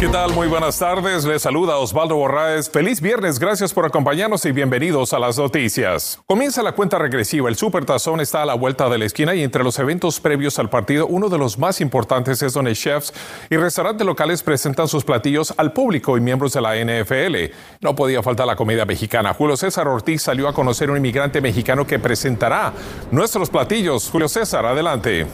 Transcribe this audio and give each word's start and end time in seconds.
¿Qué 0.00 0.08
tal? 0.08 0.32
Muy 0.34 0.48
buenas 0.48 0.78
tardes. 0.78 1.24
Les 1.24 1.40
saluda 1.40 1.78
Osvaldo 1.78 2.16
Borraes. 2.16 2.68
Feliz 2.68 3.00
viernes. 3.00 3.38
Gracias 3.38 3.72
por 3.72 3.86
acompañarnos 3.86 4.44
y 4.44 4.52
bienvenidos 4.52 5.12
a 5.12 5.18
las 5.18 5.38
noticias. 5.38 6.20
Comienza 6.26 6.62
la 6.62 6.72
cuenta 6.72 6.98
regresiva. 6.98 7.48
El 7.48 7.56
Super 7.56 7.84
Tazón 7.84 8.20
está 8.20 8.42
a 8.42 8.44
la 8.46 8.54
vuelta 8.54 8.88
de 8.90 8.98
la 8.98 9.04
esquina 9.06 9.34
y 9.34 9.42
entre 9.42 9.64
los 9.64 9.78
eventos 9.78 10.20
previos 10.20 10.58
al 10.58 10.68
partido, 10.68 11.06
uno 11.06 11.28
de 11.28 11.38
los 11.38 11.58
más 11.58 11.80
importantes 11.80 12.42
es 12.42 12.52
donde 12.52 12.74
chefs 12.74 13.14
y 13.48 13.56
restaurantes 13.56 14.06
locales 14.06 14.42
presentan 14.42 14.88
sus 14.88 15.04
platillos 15.04 15.54
al 15.56 15.72
público 15.72 16.18
y 16.18 16.20
miembros 16.20 16.52
de 16.52 16.60
la 16.60 16.74
NFL. 16.74 17.54
No 17.80 17.94
podía 17.94 18.22
faltar 18.22 18.46
la 18.46 18.56
comida 18.56 18.84
mexicana. 18.84 19.32
Julio 19.32 19.56
César 19.56 19.88
Ortiz 19.88 20.22
salió 20.22 20.48
a 20.48 20.52
conocer 20.52 20.90
un 20.90 20.98
inmigrante 20.98 21.40
mexicano 21.40 21.86
que 21.86 21.98
presentará 21.98 22.74
nuestros 23.10 23.48
platillos. 23.48 24.10
Julio 24.10 24.28
César, 24.28 24.66
adelante. 24.66 25.26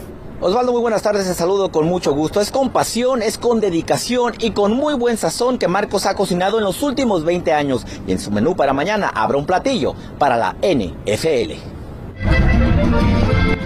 Osvaldo, 0.43 0.71
muy 0.71 0.81
buenas 0.81 1.03
tardes, 1.03 1.27
te 1.27 1.35
saludo 1.35 1.71
con 1.71 1.85
mucho 1.85 2.13
gusto. 2.13 2.41
Es 2.41 2.49
con 2.49 2.71
pasión, 2.71 3.21
es 3.21 3.37
con 3.37 3.59
dedicación 3.59 4.33
y 4.39 4.51
con 4.51 4.73
muy 4.73 4.95
buen 4.95 5.15
sazón 5.15 5.59
que 5.59 5.67
Marcos 5.67 6.07
ha 6.07 6.15
cocinado 6.15 6.57
en 6.57 6.63
los 6.63 6.81
últimos 6.81 7.23
20 7.23 7.53
años 7.53 7.85
y 8.07 8.11
en 8.11 8.19
su 8.19 8.31
menú 8.31 8.55
para 8.55 8.73
mañana 8.73 9.11
habrá 9.13 9.37
un 9.37 9.45
platillo 9.45 9.93
para 10.17 10.37
la 10.37 10.55
NFL. 10.63 11.53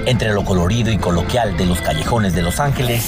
Entre 0.06 0.34
lo 0.34 0.44
colorido 0.44 0.92
y 0.92 0.98
coloquial 0.98 1.56
de 1.56 1.66
los 1.66 1.80
callejones 1.80 2.36
de 2.36 2.42
Los 2.42 2.60
Ángeles 2.60 3.04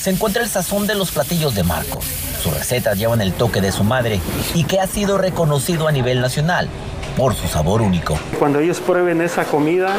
se 0.00 0.08
encuentra 0.08 0.42
el 0.42 0.48
sazón 0.48 0.86
de 0.86 0.94
los 0.94 1.10
platillos 1.10 1.54
de 1.54 1.64
Marcos. 1.64 2.06
Sus 2.42 2.54
recetas 2.54 2.96
llevan 2.98 3.20
el 3.20 3.34
toque 3.34 3.60
de 3.60 3.72
su 3.72 3.84
madre 3.84 4.20
y 4.54 4.64
que 4.64 4.80
ha 4.80 4.86
sido 4.86 5.18
reconocido 5.18 5.86
a 5.86 5.92
nivel 5.92 6.22
nacional 6.22 6.70
por 7.16 7.34
su 7.34 7.48
sabor 7.48 7.82
único. 7.82 8.18
Cuando 8.38 8.58
ellos 8.60 8.80
prueben 8.80 9.20
esa 9.20 9.44
comida, 9.44 9.94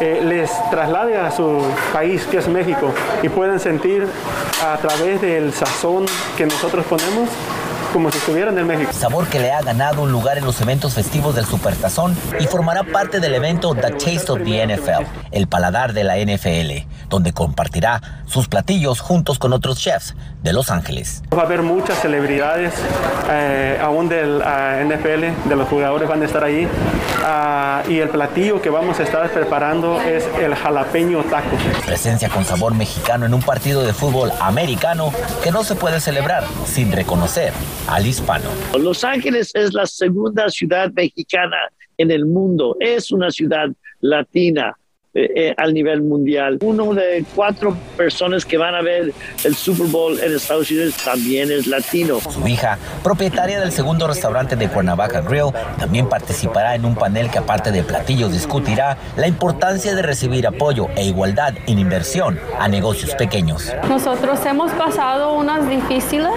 eh, 0.00 0.20
les 0.22 0.50
traslade 0.70 1.16
a 1.16 1.30
su 1.30 1.62
país, 1.92 2.24
que 2.30 2.38
es 2.38 2.48
México, 2.48 2.92
y 3.22 3.28
pueden 3.28 3.60
sentir 3.60 4.06
a 4.64 4.76
través 4.78 5.20
del 5.20 5.52
sazón 5.52 6.06
que 6.36 6.46
nosotros 6.46 6.84
ponemos 6.86 7.28
como 7.92 8.10
si 8.10 8.18
estuvieran 8.18 8.58
en 8.58 8.66
México. 8.66 8.92
Sabor 8.92 9.26
que 9.26 9.38
le 9.38 9.52
ha 9.52 9.60
ganado 9.62 10.02
un 10.02 10.12
lugar 10.12 10.38
en 10.38 10.44
los 10.44 10.60
eventos 10.60 10.94
festivos 10.94 11.34
del 11.34 11.44
Supertazón 11.44 12.16
y 12.40 12.46
formará 12.46 12.84
parte 12.84 13.20
del 13.20 13.34
evento 13.34 13.74
The 13.74 13.90
Taste 13.92 14.32
of 14.32 14.42
the 14.44 14.66
NFL, 14.66 15.04
el 15.30 15.46
paladar 15.46 15.92
de 15.92 16.04
la 16.04 16.16
NFL, 16.16 16.88
donde 17.08 17.32
compartirá 17.32 18.00
sus 18.26 18.48
platillos 18.48 19.00
juntos 19.00 19.38
con 19.38 19.52
otros 19.52 19.78
chefs 19.78 20.14
de 20.42 20.52
Los 20.52 20.70
Ángeles. 20.70 21.22
Va 21.36 21.42
a 21.42 21.44
haber 21.44 21.62
muchas 21.62 21.98
celebridades, 21.98 22.72
eh, 23.30 23.78
aún 23.82 24.08
del 24.08 24.36
uh, 24.36 24.84
NFL, 24.84 25.48
de 25.48 25.56
los 25.56 25.68
jugadores 25.68 26.08
van 26.08 26.22
a 26.22 26.24
estar 26.24 26.42
ahí. 26.42 26.64
Uh, 26.64 27.90
y 27.90 27.98
el 27.98 28.08
platillo 28.08 28.60
que 28.60 28.70
vamos 28.70 28.98
a 28.98 29.02
estar 29.04 29.30
preparando 29.30 30.00
es 30.00 30.26
el 30.40 30.54
jalapeño 30.54 31.22
taco. 31.24 31.56
Presencia 31.86 32.28
con 32.28 32.44
sabor 32.44 32.74
mexicano 32.74 33.26
en 33.26 33.34
un 33.34 33.42
partido 33.42 33.82
de 33.82 33.92
fútbol 33.92 34.32
americano 34.40 35.12
que 35.42 35.52
no 35.52 35.62
se 35.62 35.74
puede 35.74 36.00
celebrar 36.00 36.44
sin 36.66 36.90
reconocer 36.90 37.52
al 37.88 38.06
hispano. 38.06 38.48
Los 38.78 39.04
Ángeles 39.04 39.50
es 39.54 39.72
la 39.72 39.86
segunda 39.86 40.48
ciudad 40.48 40.90
mexicana 40.92 41.56
en 41.98 42.10
el 42.10 42.26
mundo, 42.26 42.76
es 42.80 43.10
una 43.12 43.30
ciudad 43.30 43.68
latina. 44.00 44.76
Eh, 45.14 45.30
eh, 45.36 45.54
al 45.58 45.74
nivel 45.74 46.00
mundial. 46.00 46.56
Uno 46.62 46.94
de 46.94 47.22
cuatro 47.34 47.76
personas 47.98 48.46
que 48.46 48.56
van 48.56 48.74
a 48.74 48.80
ver 48.80 49.12
el 49.44 49.54
Super 49.54 49.86
Bowl 49.88 50.18
en 50.18 50.34
Estados 50.34 50.70
Unidos 50.70 50.94
también 51.04 51.52
es 51.52 51.66
latino. 51.66 52.18
Su 52.18 52.48
hija, 52.48 52.78
propietaria 53.04 53.60
del 53.60 53.72
segundo 53.72 54.08
restaurante 54.08 54.56
de 54.56 54.68
Cuernavaca 54.68 55.20
Grill, 55.20 55.50
también 55.78 56.08
participará 56.08 56.74
en 56.76 56.86
un 56.86 56.94
panel 56.94 57.30
que 57.30 57.36
aparte 57.36 57.70
de 57.72 57.82
platillos 57.82 58.32
discutirá 58.32 58.96
la 59.18 59.28
importancia 59.28 59.94
de 59.94 60.00
recibir 60.00 60.46
apoyo 60.46 60.88
e 60.96 61.04
igualdad 61.04 61.52
en 61.66 61.78
inversión 61.78 62.40
a 62.58 62.66
negocios 62.68 63.14
pequeños. 63.14 63.70
Nosotros 63.90 64.42
hemos 64.46 64.72
pasado 64.72 65.34
unas 65.34 65.68
difíciles, 65.68 66.32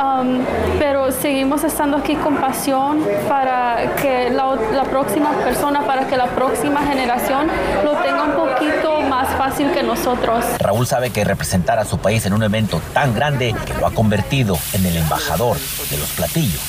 um, 0.00 0.38
pero 0.78 1.10
seguimos 1.10 1.64
estando 1.64 1.96
aquí 1.96 2.14
con 2.14 2.36
pasión 2.36 3.02
para 3.28 3.96
que 4.00 4.30
la, 4.30 4.56
la 4.72 4.84
próxima 4.84 5.32
persona, 5.42 5.84
para 5.84 6.06
que 6.06 6.16
la 6.16 6.26
próxima 6.26 6.86
generación 6.86 7.48
lo 7.92 8.02
tenga 8.02 8.22
un 8.22 8.32
poquito 8.32 9.00
más 9.00 9.28
fácil 9.36 9.72
que 9.72 9.82
nosotros. 9.82 10.44
Raúl 10.58 10.86
sabe 10.86 11.10
que 11.10 11.24
representar 11.24 11.78
a 11.78 11.84
su 11.84 11.98
país 11.98 12.26
en 12.26 12.34
un 12.34 12.42
evento 12.42 12.82
tan 12.92 13.14
grande 13.14 13.54
que 13.66 13.74
lo 13.74 13.86
ha 13.86 13.92
convertido 13.92 14.58
en 14.74 14.84
el 14.84 14.96
embajador 14.96 15.56
de 15.90 15.96
los 15.96 16.10
platillos 16.10 16.60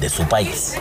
de 0.00 0.10
su 0.10 0.24
país. 0.24 0.74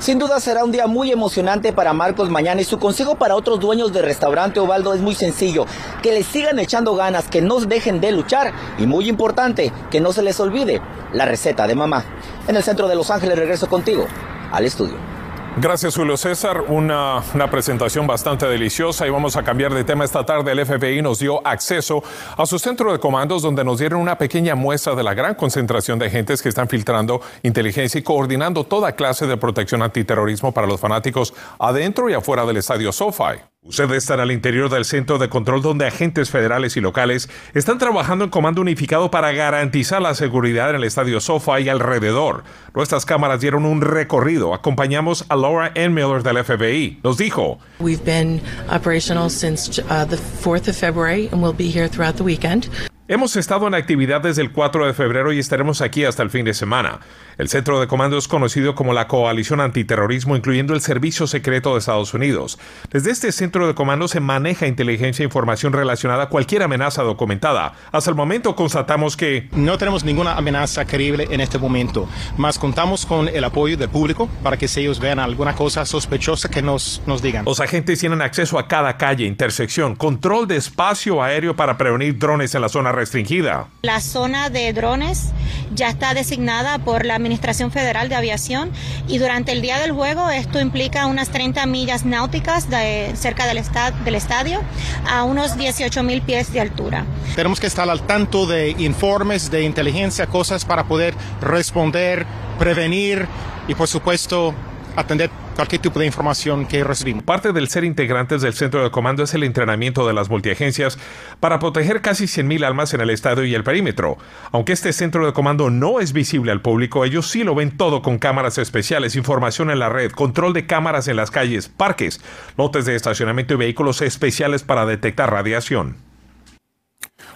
Sin 0.00 0.18
duda 0.18 0.40
será 0.40 0.64
un 0.64 0.72
día 0.72 0.86
muy 0.86 1.12
emocionante 1.12 1.72
para 1.72 1.92
Marcos 1.92 2.30
mañana 2.30 2.62
y 2.62 2.64
su 2.64 2.78
consejo 2.78 3.16
para 3.16 3.36
otros 3.36 3.60
dueños 3.60 3.92
de 3.92 4.00
restaurante 4.00 4.58
Ovaldo 4.58 4.94
es 4.94 5.00
muy 5.00 5.14
sencillo, 5.14 5.66
que 6.02 6.12
le 6.12 6.22
sigan 6.24 6.58
echando 6.58 6.96
ganas, 6.96 7.28
que 7.28 7.42
no 7.42 7.60
dejen 7.60 8.00
de 8.00 8.10
luchar 8.10 8.52
y 8.78 8.86
muy 8.86 9.08
importante, 9.08 9.72
que 9.90 10.00
no 10.00 10.12
se 10.12 10.22
les 10.22 10.40
olvide 10.40 10.80
la 11.12 11.26
receta 11.26 11.66
de 11.66 11.74
mamá. 11.74 12.02
En 12.48 12.56
el 12.56 12.62
centro 12.62 12.88
de 12.88 12.94
Los 12.94 13.10
Ángeles 13.10 13.38
regreso 13.38 13.68
contigo 13.68 14.06
al 14.50 14.64
estudio. 14.64 15.19
Gracias, 15.56 15.96
Julio 15.96 16.16
César. 16.16 16.64
Una, 16.68 17.22
una, 17.34 17.50
presentación 17.50 18.06
bastante 18.06 18.46
deliciosa 18.46 19.06
y 19.06 19.10
vamos 19.10 19.36
a 19.36 19.42
cambiar 19.42 19.74
de 19.74 19.82
tema. 19.82 20.04
Esta 20.04 20.24
tarde 20.24 20.52
el 20.52 20.64
FBI 20.64 21.02
nos 21.02 21.18
dio 21.18 21.44
acceso 21.46 22.04
a 22.36 22.46
su 22.46 22.58
centro 22.58 22.92
de 22.92 23.00
comandos 23.00 23.42
donde 23.42 23.64
nos 23.64 23.80
dieron 23.80 24.00
una 24.00 24.16
pequeña 24.16 24.54
muestra 24.54 24.94
de 24.94 25.02
la 25.02 25.12
gran 25.12 25.34
concentración 25.34 25.98
de 25.98 26.06
agentes 26.06 26.40
que 26.40 26.48
están 26.48 26.68
filtrando 26.68 27.20
inteligencia 27.42 27.98
y 27.98 28.02
coordinando 28.02 28.64
toda 28.64 28.92
clase 28.92 29.26
de 29.26 29.36
protección 29.36 29.82
antiterrorismo 29.82 30.52
para 30.52 30.68
los 30.68 30.80
fanáticos 30.80 31.34
adentro 31.58 32.08
y 32.08 32.14
afuera 32.14 32.46
del 32.46 32.58
estadio 32.58 32.92
SoFi. 32.92 33.49
Usted 33.62 33.92
está 33.92 34.14
al 34.14 34.32
interior 34.32 34.70
del 34.70 34.86
centro 34.86 35.18
de 35.18 35.28
control 35.28 35.60
donde 35.60 35.86
agentes 35.86 36.30
federales 36.30 36.78
y 36.78 36.80
locales 36.80 37.28
están 37.52 37.76
trabajando 37.76 38.24
en 38.24 38.30
comando 38.30 38.62
unificado 38.62 39.10
para 39.10 39.32
garantizar 39.32 40.00
la 40.00 40.14
seguridad 40.14 40.70
en 40.70 40.76
el 40.76 40.84
estadio 40.84 41.20
SoFi 41.20 41.64
y 41.64 41.68
alrededor. 41.68 42.42
Nuestras 42.74 43.04
cámaras 43.04 43.42
dieron 43.42 43.66
un 43.66 43.82
recorrido. 43.82 44.54
Acompañamos 44.54 45.26
a 45.28 45.36
Laura 45.36 45.72
N. 45.74 45.90
Miller 45.90 46.22
del 46.22 46.42
FBI. 46.42 47.00
Nos 47.04 47.18
dijo: 47.18 47.58
We've 47.80 48.02
been 48.02 48.40
operational 48.74 49.28
since 49.28 49.78
uh, 49.90 50.06
the 50.06 50.16
4th 50.16 50.66
of 50.66 50.74
February 50.74 51.28
and 51.30 51.42
we'll 51.42 51.52
be 51.52 51.70
here 51.70 51.86
throughout 51.86 52.16
the 52.16 52.24
weekend. 52.24 52.70
Hemos 53.12 53.34
estado 53.34 53.66
en 53.66 53.74
actividad 53.74 54.20
desde 54.20 54.40
el 54.40 54.52
4 54.52 54.86
de 54.86 54.94
febrero 54.94 55.32
y 55.32 55.40
estaremos 55.40 55.80
aquí 55.80 56.04
hasta 56.04 56.22
el 56.22 56.30
fin 56.30 56.44
de 56.44 56.54
semana. 56.54 57.00
El 57.38 57.48
centro 57.48 57.80
de 57.80 57.88
comando 57.88 58.16
es 58.16 58.28
conocido 58.28 58.76
como 58.76 58.92
la 58.92 59.08
Coalición 59.08 59.60
Antiterrorismo, 59.60 60.36
incluyendo 60.36 60.74
el 60.74 60.80
Servicio 60.80 61.26
Secreto 61.26 61.72
de 61.72 61.80
Estados 61.80 62.14
Unidos. 62.14 62.56
Desde 62.92 63.10
este 63.10 63.32
centro 63.32 63.66
de 63.66 63.74
comando 63.74 64.06
se 64.06 64.20
maneja 64.20 64.68
inteligencia 64.68 65.24
e 65.24 65.26
información 65.26 65.72
relacionada 65.72 66.24
a 66.24 66.28
cualquier 66.28 66.62
amenaza 66.62 67.02
documentada. 67.02 67.72
Hasta 67.90 68.10
el 68.10 68.14
momento 68.14 68.54
constatamos 68.54 69.16
que... 69.16 69.48
No 69.50 69.76
tenemos 69.76 70.04
ninguna 70.04 70.36
amenaza 70.36 70.84
creíble 70.84 71.26
en 71.32 71.40
este 71.40 71.58
momento, 71.58 72.08
más 72.36 72.60
contamos 72.60 73.06
con 73.06 73.26
el 73.26 73.42
apoyo 73.42 73.76
del 73.76 73.88
público 73.88 74.28
para 74.44 74.56
que 74.56 74.68
si 74.68 74.82
ellos 74.82 75.00
vean 75.00 75.18
alguna 75.18 75.56
cosa 75.56 75.84
sospechosa 75.84 76.48
que 76.48 76.62
nos, 76.62 77.02
nos 77.06 77.22
digan. 77.22 77.44
Los 77.44 77.58
agentes 77.58 77.98
tienen 77.98 78.22
acceso 78.22 78.56
a 78.56 78.68
cada 78.68 78.96
calle, 78.96 79.24
intersección, 79.26 79.96
control 79.96 80.46
de 80.46 80.58
espacio 80.58 81.20
aéreo 81.20 81.56
para 81.56 81.76
prevenir 81.76 82.16
drones 82.16 82.54
en 82.54 82.60
la 82.60 82.68
zona 82.68 82.99
restringida. 83.00 83.66
La 83.82 84.00
zona 84.00 84.50
de 84.50 84.72
drones 84.72 85.30
ya 85.74 85.88
está 85.88 86.14
designada 86.14 86.78
por 86.78 87.06
la 87.06 87.14
Administración 87.14 87.70
Federal 87.70 88.08
de 88.08 88.14
Aviación 88.14 88.70
y 89.08 89.18
durante 89.18 89.52
el 89.52 89.62
día 89.62 89.78
del 89.78 89.92
juego 89.92 90.28
esto 90.30 90.60
implica 90.60 91.06
unas 91.06 91.30
30 91.30 91.64
millas 91.66 92.04
náuticas 92.04 92.68
de, 92.68 93.12
cerca 93.14 93.46
del, 93.46 93.58
estad, 93.58 93.92
del 94.04 94.14
estadio 94.14 94.60
a 95.08 95.24
unos 95.24 95.56
18 95.56 96.02
mil 96.02 96.20
pies 96.22 96.52
de 96.52 96.60
altura. 96.60 97.06
Tenemos 97.34 97.58
que 97.58 97.66
estar 97.66 97.88
al 97.88 98.02
tanto 98.02 98.46
de 98.46 98.70
informes 98.78 99.50
de 99.50 99.62
inteligencia, 99.62 100.26
cosas 100.26 100.64
para 100.64 100.84
poder 100.84 101.14
responder, 101.40 102.26
prevenir 102.58 103.26
y 103.66 103.74
por 103.74 103.88
supuesto 103.88 104.54
atender 104.96 105.30
cualquier 105.56 105.82
tipo 105.82 105.98
de 105.98 106.06
información 106.06 106.66
que 106.66 106.84
recibimos. 106.84 107.24
Parte 107.24 107.52
del 107.52 107.68
ser 107.68 107.84
integrantes 107.84 108.42
del 108.42 108.54
centro 108.54 108.82
de 108.82 108.90
comando 108.90 109.22
es 109.22 109.34
el 109.34 109.42
entrenamiento 109.42 110.06
de 110.06 110.12
las 110.12 110.30
multiagencias 110.30 110.98
para 111.40 111.58
proteger 111.58 112.00
casi 112.00 112.24
100.000 112.24 112.64
almas 112.64 112.94
en 112.94 113.00
el 113.00 113.10
estadio 113.10 113.44
y 113.44 113.54
el 113.54 113.64
perímetro. 113.64 114.18
Aunque 114.52 114.72
este 114.72 114.92
centro 114.92 115.26
de 115.26 115.32
comando 115.32 115.70
no 115.70 116.00
es 116.00 116.12
visible 116.12 116.52
al 116.52 116.62
público, 116.62 117.04
ellos 117.04 117.28
sí 117.28 117.44
lo 117.44 117.54
ven 117.54 117.76
todo 117.76 118.02
con 118.02 118.18
cámaras 118.18 118.58
especiales, 118.58 119.16
información 119.16 119.70
en 119.70 119.78
la 119.78 119.88
red, 119.88 120.10
control 120.10 120.52
de 120.52 120.66
cámaras 120.66 121.08
en 121.08 121.16
las 121.16 121.30
calles, 121.30 121.68
parques, 121.68 122.20
lotes 122.56 122.86
de 122.86 122.96
estacionamiento 122.96 123.54
y 123.54 123.58
vehículos 123.58 124.02
especiales 124.02 124.62
para 124.62 124.86
detectar 124.86 125.30
radiación. 125.30 126.09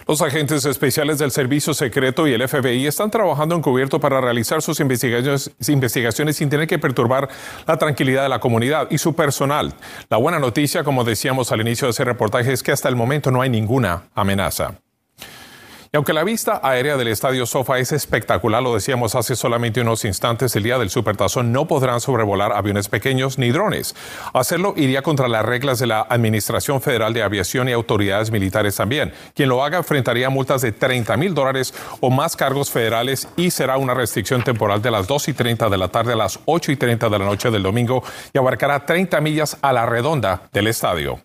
Los 0.07 0.21
agentes 0.21 0.63
especiales 0.65 1.17
del 1.17 1.31
Servicio 1.31 1.73
Secreto 1.73 2.27
y 2.27 2.33
el 2.33 2.47
FBI 2.47 2.85
están 2.85 3.09
trabajando 3.09 3.55
encubierto 3.55 3.99
para 3.99 4.21
realizar 4.21 4.61
sus 4.61 4.79
investigaciones, 4.79 5.49
investigaciones, 5.67 6.37
sin 6.37 6.47
tener 6.47 6.67
que 6.67 6.77
perturbar 6.77 7.27
la 7.65 7.77
tranquilidad 7.77 8.21
de 8.21 8.29
la 8.29 8.39
comunidad 8.39 8.87
y 8.91 8.99
su 8.99 9.15
personal. 9.15 9.73
La 10.09 10.17
buena 10.17 10.37
noticia, 10.37 10.83
como 10.83 11.03
decíamos 11.03 11.51
al 11.51 11.61
inicio 11.61 11.87
de 11.87 11.91
ese 11.91 12.05
reportaje, 12.05 12.53
es 12.53 12.61
que 12.61 12.71
hasta 12.71 12.87
el 12.87 12.95
momento 12.95 13.31
no 13.31 13.41
hay 13.41 13.49
ninguna 13.49 14.03
amenaza. 14.13 14.75
Y 15.95 15.97
aunque 15.97 16.11
la 16.11 16.25
vista 16.25 16.59
aérea 16.61 16.97
del 16.97 17.07
estadio 17.07 17.45
Sofa 17.45 17.79
es 17.79 17.93
espectacular, 17.93 18.61
lo 18.61 18.73
decíamos 18.73 19.15
hace 19.15 19.33
solamente 19.37 19.79
unos 19.79 20.03
instantes, 20.03 20.53
el 20.57 20.63
día 20.63 20.77
del 20.77 20.89
Supertazón 20.89 21.53
no 21.53 21.69
podrán 21.69 22.01
sobrevolar 22.01 22.51
aviones 22.51 22.89
pequeños 22.89 23.37
ni 23.37 23.49
drones. 23.51 23.95
Hacerlo 24.33 24.73
iría 24.75 25.03
contra 25.03 25.29
las 25.29 25.45
reglas 25.45 25.79
de 25.79 25.87
la 25.87 26.01
Administración 26.01 26.81
Federal 26.81 27.13
de 27.13 27.23
Aviación 27.23 27.69
y 27.69 27.71
autoridades 27.71 28.29
militares 28.29 28.75
también. 28.75 29.13
Quien 29.33 29.47
lo 29.47 29.63
haga 29.63 29.77
enfrentaría 29.77 30.29
multas 30.29 30.63
de 30.63 30.73
30 30.73 31.15
mil 31.15 31.33
dólares 31.33 31.73
o 32.01 32.09
más 32.09 32.35
cargos 32.35 32.71
federales 32.71 33.29
y 33.37 33.49
será 33.49 33.77
una 33.77 33.93
restricción 33.93 34.43
temporal 34.43 34.81
de 34.81 34.91
las 34.91 35.07
2 35.07 35.29
y 35.29 35.33
30 35.33 35.69
de 35.69 35.77
la 35.77 35.87
tarde 35.87 36.11
a 36.11 36.17
las 36.17 36.41
8 36.43 36.73
y 36.73 36.75
30 36.75 37.07
de 37.07 37.19
la 37.19 37.23
noche 37.23 37.49
del 37.49 37.63
domingo 37.63 38.03
y 38.33 38.37
abarcará 38.37 38.85
30 38.85 39.21
millas 39.21 39.57
a 39.61 39.71
la 39.71 39.85
redonda 39.85 40.49
del 40.51 40.67
estadio. 40.67 41.24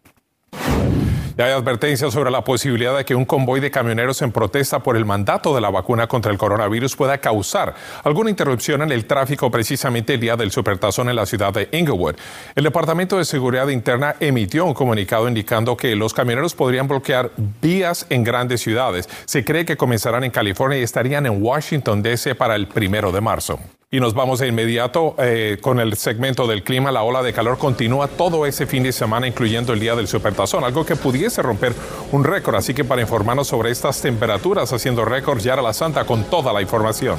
Ya 1.41 1.47
hay 1.47 1.53
advertencias 1.53 2.13
sobre 2.13 2.31
la 2.31 2.45
posibilidad 2.45 2.95
de 2.95 3.07
que 3.07 3.15
un 3.15 3.25
convoy 3.25 3.61
de 3.61 3.71
camioneros 3.71 4.21
en 4.21 4.31
protesta 4.31 4.81
por 4.81 4.95
el 4.95 5.07
mandato 5.07 5.55
de 5.55 5.63
la 5.63 5.71
vacuna 5.71 6.07
contra 6.07 6.31
el 6.31 6.37
coronavirus 6.37 6.95
pueda 6.97 7.17
causar 7.17 7.75
alguna 8.05 8.29
interrupción 8.29 8.83
en 8.83 8.93
el 8.93 9.07
tráfico 9.07 9.51
precisamente 9.51 10.13
el 10.13 10.21
día 10.21 10.37
del 10.37 10.51
supertazón 10.51 11.09
en 11.09 11.17
la 11.17 11.25
ciudad 11.25 11.51
de 11.55 11.71
Inglewood. 11.73 12.17
El 12.55 12.65
Departamento 12.65 13.17
de 13.17 13.25
Seguridad 13.25 13.69
Interna 13.69 14.17
emitió 14.21 14.67
un 14.67 14.75
comunicado 14.75 15.29
indicando 15.29 15.79
que 15.79 15.97
los 15.97 16.13
camioneros 16.13 16.55
podrían 16.55 16.87
bloquear 16.87 17.31
vías 17.63 18.05
en 18.11 18.23
grandes 18.23 18.61
ciudades. 18.61 19.09
Se 19.25 19.43
cree 19.43 19.65
que 19.65 19.79
comenzarán 19.79 20.25
en 20.25 20.33
California 20.33 20.79
y 20.79 20.83
estarían 20.83 21.25
en 21.25 21.43
Washington 21.43 22.03
DC 22.03 22.35
para 22.35 22.55
el 22.55 22.69
primero 22.69 23.13
de 23.13 23.21
marzo. 23.23 23.59
Y 23.93 23.99
nos 23.99 24.15
vamos 24.15 24.39
de 24.39 24.47
inmediato 24.47 25.17
eh, 25.19 25.59
con 25.61 25.81
el 25.81 25.97
segmento 25.97 26.47
del 26.47 26.63
clima. 26.63 26.93
La 26.93 27.03
ola 27.03 27.25
de 27.25 27.33
calor 27.33 27.59
continúa 27.59 28.07
todo 28.07 28.47
ese 28.47 28.65
fin 28.65 28.85
de 28.85 28.93
semana, 28.93 29.27
incluyendo 29.27 29.73
el 29.73 29.81
día 29.81 29.97
del 29.97 30.07
Supertazón, 30.07 30.63
algo 30.63 30.87
que 30.87 30.95
pudiese 30.95 31.43
romper 31.43 31.75
un 32.13 32.23
récord. 32.23 32.55
Así 32.55 32.73
que 32.73 32.85
para 32.85 33.03
informarnos 33.03 33.49
sobre 33.49 33.73
estas 33.73 34.01
temperaturas 34.01 34.73
haciendo 34.73 35.05
récord, 35.05 35.41
Yara 35.41 35.61
La 35.61 35.73
Santa 35.73 36.05
con 36.05 36.23
toda 36.23 36.53
la 36.53 36.63
información. 36.63 37.19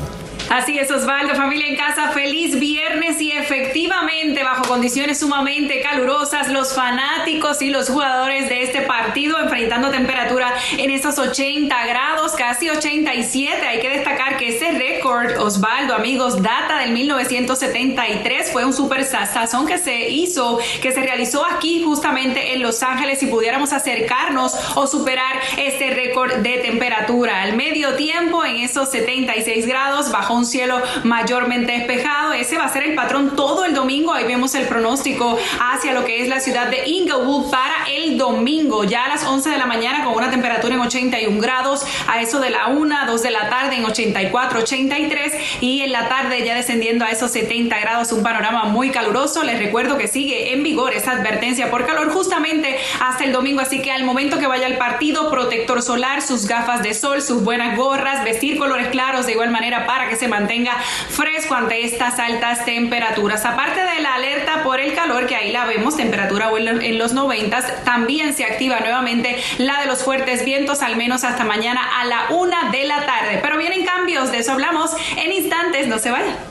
Así 0.52 0.78
es, 0.78 0.92
Osvaldo, 0.92 1.34
familia 1.34 1.66
en 1.66 1.78
casa, 1.78 2.10
feliz 2.10 2.60
viernes 2.60 3.22
y 3.22 3.32
efectivamente 3.32 4.44
bajo 4.44 4.64
condiciones 4.68 5.18
sumamente 5.18 5.80
calurosas, 5.80 6.50
los 6.50 6.76
fanáticos 6.76 7.62
y 7.62 7.70
los 7.70 7.88
jugadores 7.88 8.50
de 8.50 8.64
este 8.64 8.82
partido 8.82 9.40
enfrentando 9.40 9.92
temperatura 9.92 10.54
en 10.78 10.92
esos 10.92 11.18
80 11.18 11.74
grados, 11.88 12.34
casi 12.34 12.70
87. 12.70 13.66
Hay 13.66 13.80
que 13.80 13.92
destacar 13.92 14.36
que 14.36 14.50
ese 14.50 14.72
récord, 14.72 15.38
Osvaldo, 15.38 15.94
amigos, 15.94 16.44
data 16.44 16.80
del 16.80 16.92
1973, 16.92 18.52
fue 18.52 18.66
un 18.66 18.74
super 18.74 19.06
sazón 19.06 19.66
que 19.66 19.78
se 19.78 20.10
hizo, 20.10 20.60
que 20.82 20.92
se 20.92 21.02
realizó 21.02 21.46
aquí 21.46 21.82
justamente 21.82 22.54
en 22.54 22.62
Los 22.62 22.84
Ángeles 22.84 23.20
si 23.20 23.28
pudiéramos 23.28 23.72
acercarnos 23.72 24.54
o 24.76 24.86
superar 24.86 25.40
este 25.58 25.92
récord 25.92 26.40
de 26.40 26.58
temperatura. 26.58 27.42
Al 27.42 27.56
medio 27.56 27.96
tiempo, 27.96 28.44
en 28.44 28.58
esos 28.58 28.92
76 28.92 29.66
grados, 29.66 30.12
bajo 30.12 30.34
un 30.34 30.41
cielo 30.46 30.82
mayormente 31.04 31.72
despejado. 31.72 32.34
Ese 32.34 32.58
va 32.58 32.66
a 32.66 32.70
ser 32.70 32.84
el 32.84 32.96
patrón 32.96 33.36
todo 33.36 33.66
el 33.66 33.74
domingo. 33.74 34.14
Ahí 34.14 34.26
vemos 34.26 34.56
el 34.56 34.68
pronóstico 34.68 35.38
hacia 35.60 35.94
lo 35.94 36.06
que 36.06 36.22
es 36.22 36.28
la 36.28 36.40
ciudad 36.40 36.68
de 36.68 36.88
Inglewood 36.88 37.50
para 37.50 37.86
el 37.90 38.18
domingo, 38.18 38.84
ya 38.84 39.06
a 39.06 39.10
las 39.10 39.26
11 39.26 39.50
de 39.50 39.58
la 39.58 39.66
mañana 39.66 40.04
con 40.04 40.14
una 40.14 40.30
temperatura 40.30 40.76
en 40.76 40.82
81 40.82 41.40
grados, 41.42 41.86
a 42.08 42.22
eso 42.22 42.40
de 42.40 42.50
la 42.50 42.68
1, 42.68 42.96
2 43.08 43.22
de 43.24 43.32
la 43.32 43.50
tarde 43.50 43.76
en 43.76 43.86
84, 43.86 44.60
83 44.60 45.34
y 45.62 45.82
en 45.82 45.92
la 45.92 46.08
tarde 46.10 46.44
ya 46.46 46.56
descendiendo 46.56 47.06
a 47.06 47.10
esos 47.10 47.32
70 47.32 47.80
grados, 47.80 48.12
un 48.12 48.24
panorama 48.24 48.66
muy 48.66 48.92
caluroso. 48.92 49.44
Les 49.44 49.60
recuerdo 49.60 49.98
que 49.98 50.08
sigue 50.08 50.54
en 50.54 50.64
vigor 50.64 50.94
esa 50.94 51.12
advertencia 51.12 51.70
por 51.70 51.86
calor 51.86 52.12
justamente 52.12 52.78
hasta 53.00 53.24
el 53.24 53.32
domingo, 53.32 53.62
así 53.62 53.82
que 53.82 53.92
al 53.92 54.04
momento 54.04 54.40
que 54.40 54.48
vaya 54.48 54.68
al 54.68 54.78
partido, 54.78 55.30
protector 55.30 55.82
solar, 55.82 56.22
sus 56.22 56.48
gafas 56.48 56.84
de 56.84 56.94
sol, 56.94 57.22
sus 57.22 57.44
buenas 57.44 57.78
gorras, 57.78 58.24
vestir 58.24 58.58
colores 58.58 58.88
claros 58.88 59.26
de 59.26 59.34
igual 59.34 59.52
manera 59.52 59.86
para 59.86 60.10
que 60.10 60.16
se 60.16 60.28
mantenga 60.32 60.78
fresco 61.10 61.54
ante 61.54 61.86
estas 61.86 62.18
altas 62.18 62.66
temperaturas. 62.66 63.46
Aparte 63.46 63.82
de 63.82 64.02
la 64.02 64.16
alerta 64.16 64.64
por 64.64 64.80
el 64.80 64.94
calor, 64.96 65.28
que 65.28 65.36
ahí 65.36 65.52
la 65.52 65.66
vemos, 65.66 65.98
temperatura 65.98 66.50
en 66.58 66.98
los 66.98 67.14
90, 67.14 67.84
también 67.84 68.34
se 68.34 68.46
activa 68.46 68.80
nuevamente 68.80 69.38
la 69.60 69.82
de 69.82 69.88
los 69.88 70.04
fuertes 70.04 70.44
vientos, 70.44 70.82
al 70.82 70.96
menos 70.96 71.24
hasta 71.24 71.44
mañana 71.44 71.82
a 72.00 72.06
la 72.06 72.26
una 72.30 72.72
de 72.72 72.86
la 72.86 73.06
tarde. 73.06 73.40
Pero 73.42 73.58
vienen 73.58 73.86
cambios, 73.86 74.32
de 74.32 74.40
eso 74.40 74.54
hablamos 74.54 74.92
en 75.18 75.32
instantes, 75.32 75.88
no 75.88 76.00
se 76.00 76.12
vayan. 76.12 76.51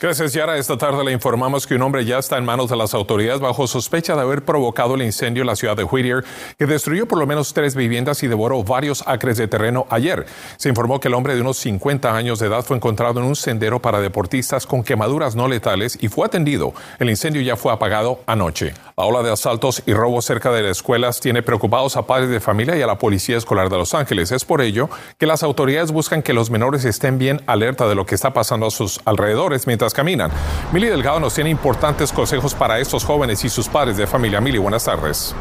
Gracias, 0.00 0.32
Yara. 0.32 0.56
Esta 0.56 0.78
tarde 0.78 1.04
le 1.04 1.12
informamos 1.12 1.66
que 1.66 1.74
un 1.74 1.82
hombre 1.82 2.06
ya 2.06 2.18
está 2.18 2.38
en 2.38 2.44
manos 2.46 2.70
de 2.70 2.76
las 2.76 2.94
autoridades 2.94 3.38
bajo 3.38 3.66
sospecha 3.66 4.14
de 4.14 4.22
haber 4.22 4.46
provocado 4.46 4.94
el 4.94 5.02
incendio 5.02 5.42
en 5.42 5.46
la 5.46 5.56
ciudad 5.56 5.76
de 5.76 5.84
Whittier, 5.84 6.24
que 6.58 6.64
destruyó 6.64 7.06
por 7.06 7.18
lo 7.18 7.26
menos 7.26 7.52
tres 7.52 7.74
viviendas 7.74 8.22
y 8.22 8.26
devoró 8.26 8.64
varios 8.64 9.04
acres 9.06 9.36
de 9.36 9.46
terreno 9.46 9.86
ayer. 9.90 10.24
Se 10.56 10.70
informó 10.70 11.00
que 11.00 11.08
el 11.08 11.14
hombre 11.14 11.34
de 11.34 11.42
unos 11.42 11.58
50 11.58 12.16
años 12.16 12.38
de 12.38 12.46
edad 12.46 12.64
fue 12.64 12.78
encontrado 12.78 13.20
en 13.20 13.26
un 13.26 13.36
sendero 13.36 13.82
para 13.82 14.00
deportistas 14.00 14.66
con 14.66 14.82
quemaduras 14.82 15.36
no 15.36 15.46
letales 15.48 15.98
y 16.00 16.08
fue 16.08 16.24
atendido. 16.24 16.72
El 16.98 17.10
incendio 17.10 17.42
ya 17.42 17.56
fue 17.56 17.70
apagado 17.70 18.20
anoche. 18.24 18.72
La 19.00 19.06
ola 19.06 19.22
de 19.22 19.32
asaltos 19.32 19.82
y 19.86 19.94
robos 19.94 20.26
cerca 20.26 20.52
de 20.52 20.60
las 20.60 20.72
escuelas 20.72 21.20
tiene 21.20 21.42
preocupados 21.42 21.96
a 21.96 22.02
padres 22.02 22.28
de 22.28 22.38
familia 22.38 22.76
y 22.76 22.82
a 22.82 22.86
la 22.86 22.98
Policía 22.98 23.38
Escolar 23.38 23.70
de 23.70 23.78
Los 23.78 23.94
Ángeles. 23.94 24.30
Es 24.30 24.44
por 24.44 24.60
ello 24.60 24.90
que 25.16 25.24
las 25.24 25.42
autoridades 25.42 25.90
buscan 25.90 26.22
que 26.22 26.34
los 26.34 26.50
menores 26.50 26.84
estén 26.84 27.16
bien 27.16 27.40
alerta 27.46 27.88
de 27.88 27.94
lo 27.94 28.04
que 28.04 28.14
está 28.14 28.34
pasando 28.34 28.66
a 28.66 28.70
sus 28.70 29.00
alrededores 29.06 29.66
mientras 29.66 29.94
caminan. 29.94 30.30
Mili 30.70 30.88
Delgado 30.88 31.18
nos 31.18 31.32
tiene 31.32 31.48
importantes 31.48 32.12
consejos 32.12 32.54
para 32.54 32.78
estos 32.78 33.02
jóvenes 33.02 33.42
y 33.42 33.48
sus 33.48 33.70
padres 33.70 33.96
de 33.96 34.06
familia. 34.06 34.38
Mili, 34.38 34.58
buenas 34.58 34.84
tardes. 34.84 35.34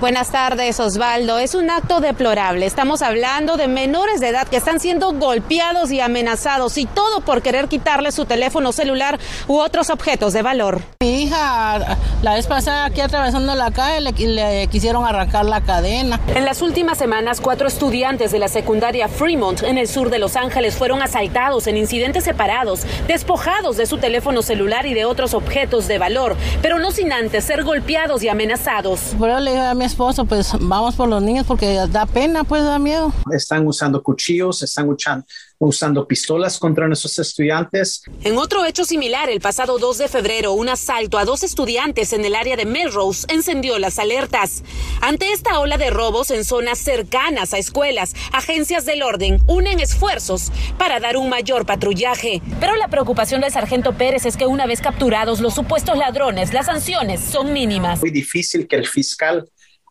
Buenas 0.00 0.30
tardes, 0.30 0.78
Osvaldo. 0.78 1.40
Es 1.40 1.56
un 1.56 1.70
acto 1.70 1.98
deplorable. 1.98 2.64
Estamos 2.66 3.02
hablando 3.02 3.56
de 3.56 3.66
menores 3.66 4.20
de 4.20 4.28
edad 4.28 4.46
que 4.46 4.58
están 4.58 4.78
siendo 4.78 5.12
golpeados 5.14 5.90
y 5.90 5.98
amenazados 5.98 6.78
y 6.78 6.86
todo 6.86 7.20
por 7.20 7.42
querer 7.42 7.66
quitarle 7.66 8.12
su 8.12 8.24
teléfono 8.24 8.70
celular 8.70 9.18
u 9.48 9.58
otros 9.58 9.90
objetos 9.90 10.32
de 10.34 10.42
valor. 10.42 10.80
Mi 11.00 11.24
hija 11.24 11.98
la 12.22 12.34
vez 12.34 12.46
pasada 12.46 12.84
aquí 12.84 13.00
atravesando 13.00 13.56
la 13.56 13.72
calle 13.72 14.00
le, 14.00 14.12
le 14.12 14.68
quisieron 14.68 15.04
arrancar 15.04 15.44
la 15.44 15.62
cadena. 15.62 16.20
En 16.32 16.44
las 16.44 16.62
últimas 16.62 16.96
semanas, 16.96 17.40
cuatro 17.40 17.66
estudiantes 17.66 18.30
de 18.30 18.38
la 18.38 18.46
secundaria 18.46 19.08
Fremont 19.08 19.64
en 19.64 19.78
el 19.78 19.88
sur 19.88 20.10
de 20.10 20.20
Los 20.20 20.36
Ángeles 20.36 20.76
fueron 20.76 21.02
asaltados 21.02 21.66
en 21.66 21.76
incidentes 21.76 22.22
separados, 22.22 22.82
despojados 23.08 23.76
de 23.76 23.86
su 23.86 23.98
teléfono 23.98 24.42
celular 24.42 24.86
y 24.86 24.94
de 24.94 25.06
otros 25.06 25.34
objetos 25.34 25.88
de 25.88 25.98
valor, 25.98 26.36
pero 26.62 26.78
no 26.78 26.92
sin 26.92 27.12
antes 27.12 27.44
ser 27.44 27.64
golpeados 27.64 28.22
y 28.22 28.28
amenazados. 28.28 29.16
Por 29.18 29.28
le 29.40 29.50
dije 29.50 29.66
a 29.66 29.74
mi 29.74 29.87
esposo, 29.88 30.24
pues 30.24 30.52
vamos 30.60 30.94
por 30.94 31.08
los 31.08 31.22
niños 31.22 31.46
porque 31.46 31.74
da 31.90 32.06
pena, 32.06 32.44
pues 32.44 32.62
da 32.62 32.78
miedo. 32.78 33.12
Están 33.32 33.66
usando 33.66 34.02
cuchillos, 34.02 34.62
están 34.62 34.88
usando, 34.88 35.26
usando 35.58 36.06
pistolas 36.06 36.58
contra 36.58 36.86
nuestros 36.86 37.18
estudiantes. 37.18 38.02
En 38.22 38.38
otro 38.38 38.64
hecho 38.64 38.84
similar, 38.84 39.28
el 39.28 39.40
pasado 39.40 39.78
2 39.78 39.98
de 39.98 40.08
febrero, 40.08 40.52
un 40.52 40.68
asalto 40.68 41.18
a 41.18 41.24
dos 41.24 41.42
estudiantes 41.42 42.12
en 42.12 42.24
el 42.24 42.34
área 42.34 42.56
de 42.56 42.66
Melrose 42.66 43.26
encendió 43.28 43.78
las 43.78 43.98
alertas. 43.98 44.62
Ante 45.00 45.32
esta 45.32 45.58
ola 45.58 45.76
de 45.76 45.90
robos 45.90 46.30
en 46.30 46.44
zonas 46.44 46.78
cercanas 46.78 47.52
a 47.52 47.58
escuelas, 47.58 48.14
agencias 48.32 48.84
del 48.84 49.02
orden 49.02 49.40
unen 49.46 49.80
esfuerzos 49.80 50.52
para 50.78 51.00
dar 51.00 51.16
un 51.16 51.28
mayor 51.28 51.66
patrullaje. 51.66 52.40
Pero 52.60 52.76
la 52.76 52.88
preocupación 52.88 53.40
del 53.40 53.52
sargento 53.52 53.94
Pérez 53.94 54.26
es 54.26 54.36
que 54.36 54.46
una 54.46 54.66
vez 54.66 54.80
capturados 54.80 55.40
los 55.40 55.54
supuestos 55.54 55.96
ladrones, 55.96 56.52
las 56.52 56.66
sanciones 56.66 57.20
son 57.20 57.52
mínimas. 57.52 58.00
Muy 58.00 58.10
difícil 58.10 58.68
que 58.68 58.76
el 58.76 58.86
fiscal 58.86 59.48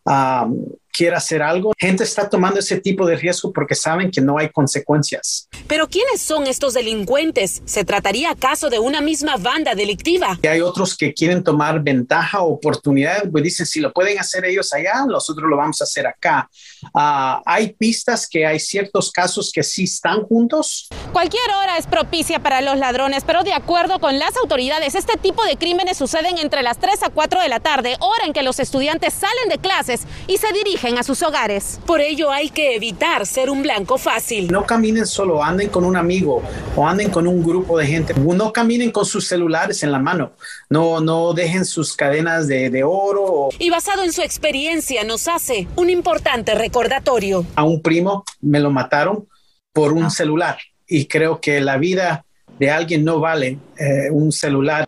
um, 0.08 0.72
quiera 0.98 1.18
hacer 1.18 1.42
algo. 1.42 1.72
Gente 1.78 2.02
está 2.02 2.28
tomando 2.28 2.58
ese 2.58 2.80
tipo 2.80 3.06
de 3.06 3.14
riesgo 3.14 3.52
porque 3.52 3.76
saben 3.76 4.10
que 4.10 4.20
no 4.20 4.36
hay 4.36 4.48
consecuencias. 4.48 5.48
Pero 5.68 5.86
¿quiénes 5.86 6.20
son 6.20 6.48
estos 6.48 6.74
delincuentes? 6.74 7.62
¿Se 7.66 7.84
trataría 7.84 8.32
acaso 8.32 8.68
de 8.68 8.80
una 8.80 9.00
misma 9.00 9.36
banda 9.36 9.76
delictiva? 9.76 10.36
Y 10.42 10.48
hay 10.48 10.60
otros 10.60 10.96
que 10.96 11.14
quieren 11.14 11.44
tomar 11.44 11.80
ventaja 11.84 12.40
o 12.40 12.54
oportunidad, 12.54 13.30
pues 13.30 13.44
dicen, 13.44 13.64
si 13.64 13.78
lo 13.78 13.92
pueden 13.92 14.18
hacer 14.18 14.44
ellos 14.44 14.72
allá, 14.72 15.04
nosotros 15.06 15.48
lo 15.48 15.56
vamos 15.56 15.80
a 15.80 15.84
hacer 15.84 16.04
acá. 16.04 16.50
Uh, 16.92 17.42
hay 17.46 17.74
pistas 17.74 18.28
que 18.28 18.44
hay 18.44 18.58
ciertos 18.58 19.12
casos 19.12 19.52
que 19.54 19.62
sí 19.62 19.84
están 19.84 20.24
juntos. 20.24 20.88
Cualquier 21.12 21.48
hora 21.62 21.78
es 21.78 21.86
propicia 21.86 22.40
para 22.40 22.60
los 22.60 22.76
ladrones, 22.76 23.22
pero 23.24 23.44
de 23.44 23.52
acuerdo 23.52 24.00
con 24.00 24.18
las 24.18 24.36
autoridades, 24.36 24.96
este 24.96 25.16
tipo 25.16 25.44
de 25.44 25.56
crímenes 25.56 25.96
suceden 25.96 26.38
entre 26.38 26.62
las 26.62 26.78
3 26.78 27.04
a 27.04 27.10
4 27.10 27.40
de 27.40 27.48
la 27.48 27.60
tarde, 27.60 27.96
hora 28.00 28.26
en 28.26 28.32
que 28.32 28.42
los 28.42 28.58
estudiantes 28.58 29.14
salen 29.14 29.48
de 29.48 29.58
clases 29.58 30.02
y 30.26 30.38
se 30.38 30.52
dirigen 30.52 30.87
a 30.96 31.02
sus 31.02 31.22
hogares. 31.22 31.80
Por 31.84 32.00
ello 32.00 32.30
hay 32.30 32.48
que 32.48 32.76
evitar 32.76 33.26
ser 33.26 33.50
un 33.50 33.62
blanco 33.62 33.98
fácil. 33.98 34.50
No 34.50 34.64
caminen 34.64 35.06
solo, 35.06 35.42
anden 35.42 35.68
con 35.68 35.84
un 35.84 35.96
amigo 35.96 36.42
o 36.76 36.86
anden 36.86 37.10
con 37.10 37.26
un 37.26 37.42
grupo 37.42 37.76
de 37.76 37.86
gente. 37.86 38.14
No 38.14 38.52
caminen 38.52 38.90
con 38.90 39.04
sus 39.04 39.26
celulares 39.26 39.82
en 39.82 39.92
la 39.92 39.98
mano. 39.98 40.32
No, 40.70 41.00
no 41.00 41.34
dejen 41.34 41.64
sus 41.64 41.94
cadenas 41.94 42.48
de, 42.48 42.70
de 42.70 42.84
oro. 42.84 43.48
Y 43.58 43.68
basado 43.70 44.04
en 44.04 44.12
su 44.12 44.22
experiencia 44.22 45.04
nos 45.04 45.28
hace 45.28 45.68
un 45.76 45.90
importante 45.90 46.54
recordatorio. 46.54 47.44
A 47.56 47.64
un 47.64 47.82
primo 47.82 48.24
me 48.40 48.60
lo 48.60 48.70
mataron 48.70 49.28
por 49.72 49.92
un 49.92 50.10
celular 50.10 50.58
y 50.86 51.06
creo 51.06 51.40
que 51.40 51.60
la 51.60 51.76
vida 51.76 52.24
de 52.58 52.70
alguien 52.70 53.04
no 53.04 53.20
vale 53.20 53.58
eh, 53.78 54.10
un 54.10 54.32
celular. 54.32 54.87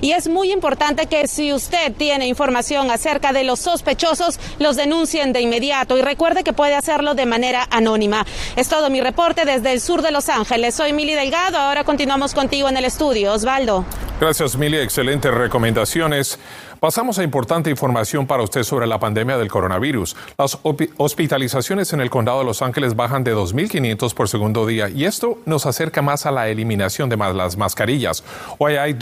Y 0.00 0.12
es 0.12 0.28
muy 0.28 0.52
importante 0.52 1.06
que 1.06 1.26
si 1.26 1.52
usted 1.52 1.92
tiene 1.96 2.26
información 2.26 2.90
acerca 2.90 3.32
de 3.32 3.44
los 3.44 3.60
sospechosos, 3.60 4.38
los 4.58 4.76
denuncien 4.76 5.32
de 5.32 5.40
inmediato 5.40 5.96
y 5.96 6.02
recuerde 6.02 6.44
que 6.44 6.52
puede 6.52 6.74
hacerlo 6.74 7.14
de 7.14 7.26
manera 7.26 7.66
anónima. 7.70 8.26
Es 8.56 8.68
todo 8.68 8.90
mi 8.90 9.00
reporte 9.00 9.44
desde 9.44 9.72
el 9.72 9.80
sur 9.80 10.02
de 10.02 10.10
Los 10.10 10.28
Ángeles. 10.28 10.74
Soy 10.74 10.92
Mili 10.92 11.14
Delgado. 11.14 11.58
Ahora 11.58 11.84
continuamos 11.84 12.34
contigo 12.34 12.68
en 12.68 12.76
el 12.76 12.84
estudio. 12.84 13.32
Osvaldo. 13.32 13.84
Gracias, 14.20 14.56
Mili. 14.56 14.78
Excelentes 14.78 15.32
recomendaciones. 15.32 16.38
Pasamos 16.80 17.18
a 17.18 17.24
importante 17.24 17.70
información 17.70 18.26
para 18.26 18.44
usted 18.44 18.62
sobre 18.62 18.86
la 18.86 19.00
pandemia 19.00 19.36
del 19.36 19.48
coronavirus. 19.48 20.14
Las 20.38 20.58
hospitalizaciones 20.96 21.92
en 21.92 22.00
el 22.00 22.08
condado 22.08 22.38
de 22.38 22.44
Los 22.44 22.62
Ángeles 22.62 22.94
bajan 22.94 23.24
de 23.24 23.34
2.500 23.34 24.14
por 24.14 24.28
segundo 24.28 24.64
día 24.64 24.88
y 24.88 25.04
esto 25.04 25.38
nos 25.44 25.66
acerca 25.66 26.02
más 26.02 26.24
a 26.24 26.30
la 26.30 26.48
eliminación 26.48 27.08
de 27.08 27.16
las 27.16 27.56
mascarillas. 27.56 28.22
Hoy 28.58 28.76
hay 28.76 28.92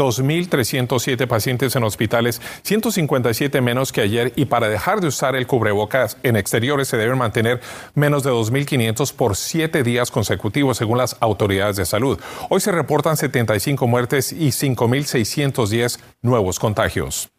2.307 0.87 1.27
pacientes 1.27 1.77
en 1.77 1.85
hospitales, 1.85 2.41
157 2.63 3.61
menos 3.61 3.93
que 3.93 4.03
ayer 4.03 4.33
y 4.37 4.47
para 4.47 4.69
dejar 4.69 5.01
de 5.01 5.09
usar 5.09 5.37
el 5.37 5.47
cubrebocas 5.47 6.17
en 6.23 6.37
exteriores 6.37 6.89
se 6.89 6.97
deben 6.97 7.19
mantener 7.19 7.61
menos 7.95 8.23
de 8.23 8.31
2.500 8.31 9.13
por 9.15 9.37
siete 9.37 9.83
días 9.83 10.11
consecutivos 10.11 10.79
según 10.79 10.99
las 10.99 11.17
autoridades 11.21 11.77
de 11.77 11.87
salud. 11.87 12.19
Hoy 12.49 12.61
se 12.61 12.73
reportan 12.73 13.17
75 13.17 13.87
muertes 13.87 14.33
y 14.33 14.49
5.610 14.49 15.99
nuevos 16.23 16.59
contagios. 16.59 17.31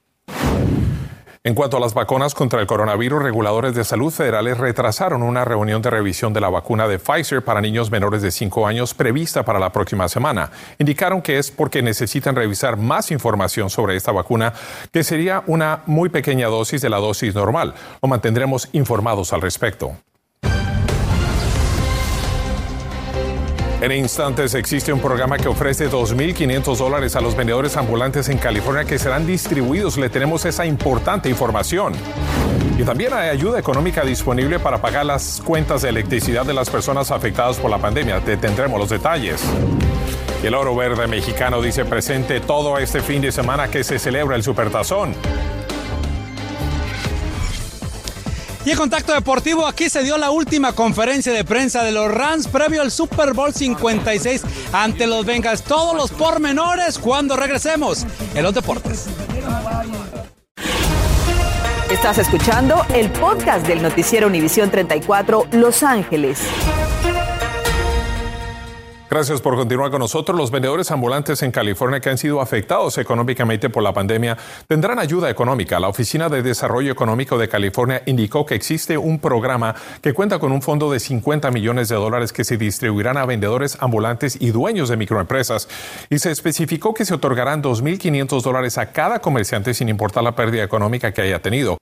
En 1.44 1.56
cuanto 1.56 1.78
a 1.78 1.80
las 1.80 1.94
vacunas 1.94 2.34
contra 2.34 2.60
el 2.60 2.68
coronavirus, 2.68 3.22
reguladores 3.22 3.74
de 3.76 3.84
salud 3.84 4.12
federales 4.12 4.58
retrasaron 4.58 5.24
una 5.24 5.46
reunión 5.46 5.82
de 5.82 5.90
revisión 5.90 6.34
de 6.34 6.42
la 6.42 6.50
vacuna 6.50 6.88
de 6.88 7.00
Pfizer 7.00 7.44
para 7.44 7.62
niños 7.62 7.92
menores 7.92 8.22
de 8.22 8.32
5 8.32 8.68
años 8.68 8.94
prevista 8.94 9.44
para 9.44 9.60
la 9.60 9.72
próxima 9.72 10.10
semana. 10.10 10.52
Indicaron 10.80 11.22
que 11.22 11.38
es 11.38 11.52
porque 11.52 11.82
necesitan 11.82 12.36
revisar 12.36 12.78
más 12.78 13.12
información 13.12 13.70
sobre 13.70 13.96
esta 13.96 14.12
vacuna, 14.12 14.54
que 14.92 15.04
sería 15.04 15.44
una 15.48 15.84
muy 15.86 16.10
pequeña 16.10 16.48
dosis 16.48 16.82
de 16.82 16.90
la 16.90 16.98
dosis 16.98 17.36
normal. 17.36 17.74
Lo 18.02 18.10
mantendremos 18.10 18.70
informados 18.74 19.32
al 19.32 19.42
respecto. 19.42 19.96
En 23.80 23.92
instantes 23.92 24.56
existe 24.56 24.92
un 24.92 25.00
programa 25.00 25.38
que 25.38 25.48
ofrece 25.48 25.88
2.500 25.88 26.78
dólares 26.78 27.16
a 27.16 27.22
los 27.22 27.38
vendedores 27.38 27.78
ambulantes 27.78 28.28
en 28.30 28.40
California 28.40 28.86
que 28.86 28.98
serán 28.98 29.28
distribuidos. 29.28 29.98
Le 29.98 30.10
tenemos 30.10 30.46
esa 30.46 30.66
importante 30.66 31.30
información. 31.30 31.94
Y 32.80 32.84
también 32.84 33.14
hay 33.14 33.30
ayuda 33.30 33.60
económica 33.60 34.04
disponible 34.04 34.58
para 34.60 34.82
pagar 34.82 35.06
las 35.06 35.42
cuentas 35.46 35.84
de 35.84 35.90
electricidad 35.90 36.44
de 36.44 36.56
las 36.56 36.72
personas 36.72 37.12
afectadas 37.12 37.58
por 37.58 37.70
la 37.70 37.78
pandemia. 37.78 38.20
Te 38.22 38.36
tendremos 38.36 38.80
los 38.80 38.90
detalles. 38.90 39.44
Y 40.42 40.48
el 40.48 40.56
oro 40.56 40.76
verde 40.76 41.06
mexicano 41.06 41.62
dice 41.62 41.86
presente 41.86 42.40
todo 42.40 42.80
este 42.80 43.02
fin 43.02 43.22
de 43.22 43.32
semana 43.32 43.68
que 43.68 43.84
se 43.84 44.00
celebra 44.00 44.36
el 44.36 44.42
Supertazón. 44.42 45.14
Y 48.68 48.72
en 48.72 48.78
Contacto 48.78 49.14
Deportivo, 49.14 49.66
aquí 49.66 49.90
se 49.90 50.04
dio 50.04 50.18
la 50.18 50.30
última 50.30 50.74
conferencia 50.74 51.32
de 51.32 51.46
prensa 51.46 51.86
de 51.86 51.94
los 51.94 52.12
Rams 52.12 52.50
previo 52.50 52.82
al 52.82 52.92
Super 52.92 53.32
Bowl 53.32 53.54
56 53.54 54.42
ante 54.74 55.08
los 55.08 55.26
Bengals. 55.26 55.64
Todos 55.64 55.96
los 55.96 56.12
pormenores 56.12 57.00
cuando 57.00 57.38
regresemos 57.38 58.06
en 58.36 58.44
los 58.44 58.54
deportes. 58.54 59.06
Estás 61.90 62.18
escuchando 62.18 62.86
el 62.94 63.10
podcast 63.10 63.66
del 63.66 63.82
noticiero 63.82 64.28
Univisión 64.28 64.70
34 64.70 65.48
Los 65.54 65.82
Ángeles. 65.82 66.40
Gracias 69.10 69.40
por 69.40 69.56
continuar 69.56 69.90
con 69.90 70.00
nosotros. 70.00 70.38
Los 70.38 70.52
vendedores 70.52 70.92
ambulantes 70.92 71.42
en 71.42 71.52
California 71.52 72.02
que 72.02 72.10
han 72.10 72.18
sido 72.18 72.42
afectados 72.42 72.98
económicamente 72.98 73.70
por 73.70 73.82
la 73.82 73.94
pandemia 73.94 74.38
tendrán 74.68 75.00
ayuda 75.00 75.30
económica. 75.30 75.80
La 75.80 75.88
Oficina 75.88 76.28
de 76.28 76.44
Desarrollo 76.44 76.92
Económico 76.92 77.38
de 77.38 77.48
California 77.48 78.04
indicó 78.06 78.46
que 78.46 78.56
existe 78.56 78.98
un 78.98 79.20
programa 79.20 79.76
que 80.02 80.14
cuenta 80.14 80.40
con 80.40 80.52
un 80.52 80.62
fondo 80.62 80.92
de 80.92 81.00
50 81.00 81.52
millones 81.52 81.88
de 81.88 81.96
dólares 81.96 82.34
que 82.34 82.44
se 82.44 82.58
distribuirán 82.58 83.16
a 83.16 83.26
vendedores 83.26 83.78
ambulantes 83.80 84.38
y 84.42 84.52
dueños 84.52 84.90
de 84.90 84.98
microempresas. 84.98 85.70
Y 86.10 86.20
se 86.20 86.32
especificó 86.32 86.94
que 86.94 87.06
se 87.06 87.14
otorgarán 87.14 87.64
2.500 87.64 88.42
dólares 88.42 88.78
a 88.78 88.92
cada 88.92 89.20
comerciante 89.20 89.74
sin 89.74 89.88
importar 89.88 90.24
la 90.24 90.36
pérdida 90.36 90.64
económica 90.64 91.14
que 91.14 91.22
haya 91.22 91.42
tenido. 91.42 91.78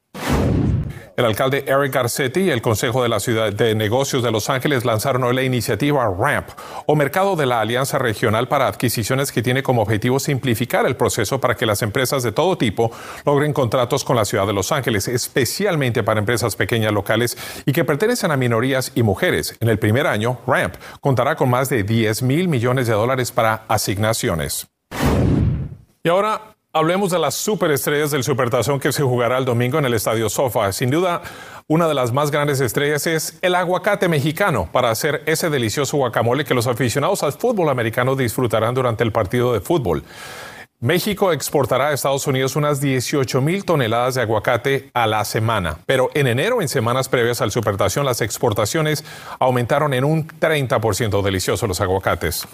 El 1.18 1.24
alcalde 1.24 1.64
Eric 1.66 1.94
Garcetti 1.94 2.42
y 2.42 2.50
el 2.50 2.62
Consejo 2.62 3.02
de 3.02 3.08
la 3.08 3.22
Ciudad 3.22 3.54
de 3.54 3.74
Negocios 3.74 4.22
de 4.22 4.32
Los 4.32 4.50
Ángeles 4.50 4.84
lanzaron 4.84 5.24
hoy 5.24 5.34
la 5.34 5.44
iniciativa 5.44 6.06
RAMP, 6.06 6.50
o 6.88 6.96
Mercado 6.98 7.38
de 7.38 7.46
la 7.46 7.62
Alianza 7.62 7.98
Regional 7.98 8.50
para 8.50 8.68
Adquisiciones, 8.68 9.32
que 9.32 9.42
tiene 9.42 9.64
como 9.64 9.82
objetivo 9.82 10.20
simplificar 10.20 10.86
el 10.86 10.98
proceso 10.98 11.40
para 11.40 11.56
que 11.56 11.66
las 11.66 11.82
empresas 11.84 12.22
de 12.22 12.34
todo 12.34 12.58
tipo 12.58 12.92
logren 13.26 13.54
contratos 13.54 14.04
con 14.04 14.18
la 14.18 14.26
Ciudad 14.26 14.46
de 14.46 14.52
Los 14.52 14.74
Ángeles, 14.74 15.08
especialmente 15.08 16.04
para 16.04 16.20
empresas 16.20 16.58
pequeñas 16.58 16.92
locales 16.92 17.38
y 17.66 17.72
que 17.72 17.86
pertenecen 17.86 18.32
a 18.32 18.38
minorías 18.38 18.92
y 18.94 19.02
mujeres. 19.02 19.56
En 19.62 19.70
el 19.70 19.80
primer 19.80 20.08
año, 20.08 20.40
RAMP 20.46 20.76
contará 21.00 21.38
con 21.38 21.50
más 21.50 21.70
de 21.70 21.84
10 21.84 22.24
mil 22.24 22.50
millones 22.50 22.88
de 22.88 22.94
dólares 22.94 23.32
para 23.32 23.64
asignaciones. 23.70 24.68
Y 26.04 26.10
ahora 26.10 26.55
Hablemos 26.78 27.10
de 27.10 27.20
las 27.20 27.36
superestrellas 27.36 28.12
del 28.12 28.26
Supertazón 28.26 28.82
que 28.82 28.92
se 28.92 29.02
jugará 29.02 29.38
el 29.38 29.46
domingo 29.46 29.80
en 29.80 29.86
el 29.86 29.94
Estadio 29.94 30.28
Sofa. 30.28 30.70
Sin 30.74 30.90
duda, 30.90 31.22
una 31.70 31.88
de 31.88 31.94
las 31.94 32.12
más 32.12 32.32
grandes 32.32 32.60
estrellas 32.60 33.08
es 33.08 33.40
el 33.42 33.56
aguacate 33.56 34.10
mexicano 34.10 34.68
para 34.74 34.90
hacer 34.90 35.24
ese 35.26 35.50
delicioso 35.50 35.96
guacamole 35.96 36.44
que 36.44 36.54
los 36.54 36.68
aficionados 36.68 37.24
al 37.24 37.32
fútbol 37.32 37.70
americano 37.70 38.18
disfrutarán 38.18 38.76
durante 38.76 39.06
el 39.06 39.14
partido 39.14 39.54
de 39.54 39.62
fútbol. 39.62 40.04
México 40.82 41.32
exportará 41.32 41.88
a 41.88 41.94
Estados 41.94 42.28
Unidos 42.28 42.58
unas 42.58 42.82
18 42.82 43.40
mil 43.40 43.64
toneladas 43.64 44.16
de 44.16 44.24
aguacate 44.24 44.90
a 44.94 45.08
la 45.08 45.24
semana, 45.24 45.78
pero 45.86 46.10
en 46.14 46.28
enero, 46.28 46.62
en 46.62 46.68
semanas 46.68 47.08
previas 47.08 47.40
al 47.40 47.52
Supertazón, 47.52 48.04
las 48.04 48.20
exportaciones 48.20 49.06
aumentaron 49.40 49.94
en 49.94 50.04
un 50.04 50.28
30% 50.28 51.22
deliciosos 51.22 51.70
los 51.70 51.80
aguacates. 51.80 52.46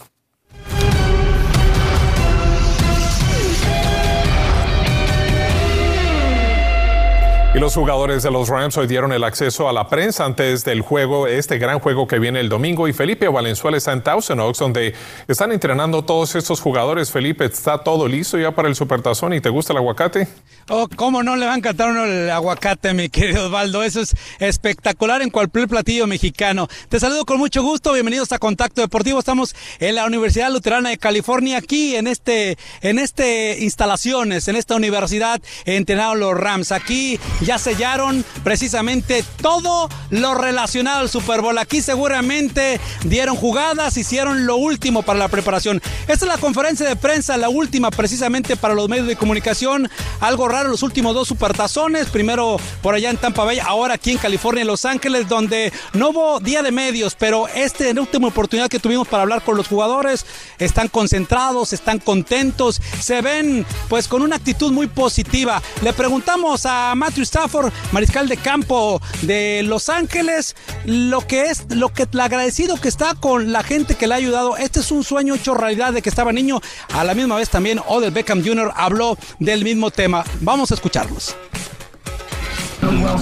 Los 7.62 7.76
jugadores 7.76 8.24
de 8.24 8.32
los 8.32 8.50
Rams 8.50 8.76
hoy 8.78 8.88
dieron 8.88 9.14
el 9.14 9.24
acceso 9.24 9.70
a 9.70 9.74
la 9.74 9.88
prensa 9.88 10.26
antes 10.26 10.66
del 10.66 10.82
juego, 10.82 11.28
este 11.28 11.60
gran 11.60 11.78
juego 11.78 12.08
que 12.08 12.18
viene 12.18 12.40
el 12.40 12.50
domingo. 12.50 12.88
Y 12.88 12.94
Felipe 12.94 13.28
Valenzuela 13.28 13.78
está 13.78 13.94
en 13.94 14.02
Thousand 14.02 14.42
Oaks, 14.42 14.58
donde 14.58 14.96
están 15.28 15.52
entrenando 15.52 16.04
todos 16.04 16.34
estos 16.34 16.60
jugadores. 16.60 17.12
Felipe, 17.12 17.46
¿está 17.46 17.78
todo 17.78 18.08
listo 18.08 18.40
ya 18.40 18.50
para 18.50 18.68
el 18.68 18.74
Supertazón 18.74 19.36
y 19.36 19.42
te 19.42 19.50
gusta 19.50 19.74
el 19.74 19.78
aguacate? 19.78 20.28
Oh, 20.70 20.88
¿cómo 20.96 21.22
no 21.22 21.36
le 21.36 21.46
va 21.46 21.54
a 21.54 21.56
encantar 21.56 21.92
uno 21.92 22.06
el 22.06 22.32
aguacate, 22.32 22.96
mi 22.96 23.10
querido 23.10 23.46
Osvaldo? 23.46 23.84
Eso 23.84 24.02
es 24.02 24.16
espectacular 24.40 25.22
en 25.22 25.30
cualquier 25.30 25.68
platillo 25.68 26.08
mexicano. 26.08 26.68
Te 26.90 27.00
saludo 27.00 27.26
con 27.26 27.38
mucho 27.38 27.62
gusto. 27.62 27.94
Bienvenidos 27.94 28.32
a 28.32 28.40
Contacto 28.40 28.82
Deportivo. 28.82 29.20
Estamos 29.20 29.56
en 29.80 29.94
la 29.94 30.06
Universidad 30.08 30.52
Luterana 30.52 30.90
de 30.90 30.98
California, 30.98 31.60
aquí 31.60 31.96
en 31.96 32.08
este, 32.08 32.58
en 32.82 32.98
este 32.98 33.60
instalaciones, 33.60 34.48
en 34.48 34.56
esta 34.56 34.76
universidad, 34.76 35.40
entrenados 35.66 36.18
los 36.18 36.36
Rams. 36.36 36.72
Aquí 36.72 37.20
ya 37.42 37.51
sellaron 37.58 38.24
precisamente 38.44 39.24
todo 39.42 39.90
lo 40.10 40.34
relacionado 40.36 41.00
al 41.00 41.10
Super 41.10 41.42
Bowl. 41.42 41.58
Aquí 41.58 41.82
seguramente 41.82 42.80
dieron 43.04 43.36
jugadas, 43.36 43.98
hicieron 43.98 44.46
lo 44.46 44.56
último 44.56 45.02
para 45.04 45.20
la 45.20 45.28
preparación. 45.28 45.82
Esta 46.08 46.26
es 46.26 46.32
la 46.32 46.38
conferencia 46.38 46.88
de 46.88 46.96
prensa, 46.96 47.38
la 47.38 47.50
última 47.50 47.92
precisamente 47.92 48.56
para 48.56 48.74
los 48.74 48.90
medios 48.90 49.08
de 49.08 49.16
comunicación. 49.16 49.90
Algo 50.20 50.48
raro 50.48 50.70
los 50.70 50.84
últimos 50.84 51.14
dos 51.14 51.28
supertazones, 51.28 52.08
primero 52.10 52.58
por 52.82 52.96
allá 52.96 53.10
en 53.10 53.18
Tampa 53.18 53.44
Bay, 53.44 53.60
ahora 53.60 53.96
aquí 53.96 54.12
en 54.12 54.18
California, 54.18 54.62
en 54.62 54.68
Los 54.68 54.86
Ángeles, 54.86 55.28
donde 55.28 55.72
no 55.94 56.10
hubo 56.10 56.40
día 56.40 56.62
de 56.64 56.72
medios, 56.72 57.16
pero 57.16 57.48
esta 57.48 57.88
es 57.88 57.96
la 57.96 58.02
última 58.02 58.28
oportunidad 58.28 58.70
que 58.70 58.80
tuvimos 58.80 59.08
para 59.08 59.24
hablar 59.24 59.44
con 59.44 59.58
los 59.58 59.68
jugadores. 59.68 60.26
Están 60.60 60.88
concentrados, 60.88 61.74
están 61.74 62.00
contentos, 62.00 62.82
se 63.00 63.22
ven 63.22 63.66
pues 63.90 64.08
con 64.08 64.22
una 64.22 64.36
actitud 64.36 64.72
muy 64.72 64.88
positiva. 64.88 65.62
Le 65.82 65.94
preguntamos 65.94 66.66
a 66.66 66.94
Matthew 66.96 67.24
Stafford, 67.42 67.74
mariscal 67.92 68.28
de 68.28 68.38
campo 68.38 69.02
de 69.24 69.64
Los 69.64 69.90
Ángeles, 69.90 70.56
lo 70.86 71.26
que 71.26 71.46
es, 71.46 71.66
lo 71.76 71.90
que 71.90 72.06
el 72.12 72.20
agradecido 72.20 72.80
que 72.80 72.88
está 72.88 73.16
con 73.16 73.52
la 73.52 73.64
gente 73.64 73.96
que 73.96 74.06
le 74.06 74.14
ha 74.14 74.18
ayudado. 74.18 74.58
Este 74.58 74.82
es 74.82 74.92
un 74.92 75.04
sueño 75.04 75.34
hecho 75.34 75.56
realidad 75.56 75.92
de 75.92 76.04
que 76.04 76.10
estaba 76.10 76.32
niño. 76.32 76.62
A 76.94 77.04
la 77.04 77.16
misma 77.16 77.38
vez 77.38 77.50
también 77.50 77.80
Odell 77.88 78.12
Beckham 78.12 78.44
Jr. 78.46 78.72
habló 78.76 79.18
del 79.40 79.64
mismo 79.64 79.90
tema. 79.90 80.24
Vamos 80.42 80.70
a 80.70 80.76
escucharlos. 80.76 81.36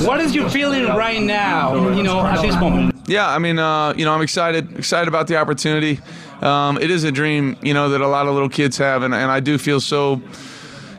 What 0.05 0.19
is 0.19 0.33
your 0.33 0.49
feeling 0.49 0.87
right 0.97 1.21
now, 1.21 1.73
you 1.95 2.03
know, 2.03 2.19
at 2.19 2.41
this 2.41 2.55
moment? 2.55 2.93
Yeah, 3.07 3.33
I 3.33 3.39
mean, 3.39 3.57
uh, 3.57 3.93
you 3.95 4.03
know, 4.03 4.13
I'm 4.13 4.21
excited, 4.21 4.77
excited 4.77 5.07
about 5.07 5.27
the 5.27 5.37
opportunity. 5.37 6.01
Um, 6.41 6.77
it 6.77 6.91
is 6.91 7.05
a 7.05 7.11
dream, 7.11 7.55
you 7.61 7.73
know, 7.73 7.89
that 7.89 8.01
a 8.01 8.07
lot 8.07 8.27
of 8.27 8.33
little 8.33 8.49
kids 8.49 8.77
have, 8.79 9.03
and, 9.03 9.13
and 9.13 9.31
I 9.31 9.39
do 9.39 9.57
feel 9.57 9.79
so 9.79 10.21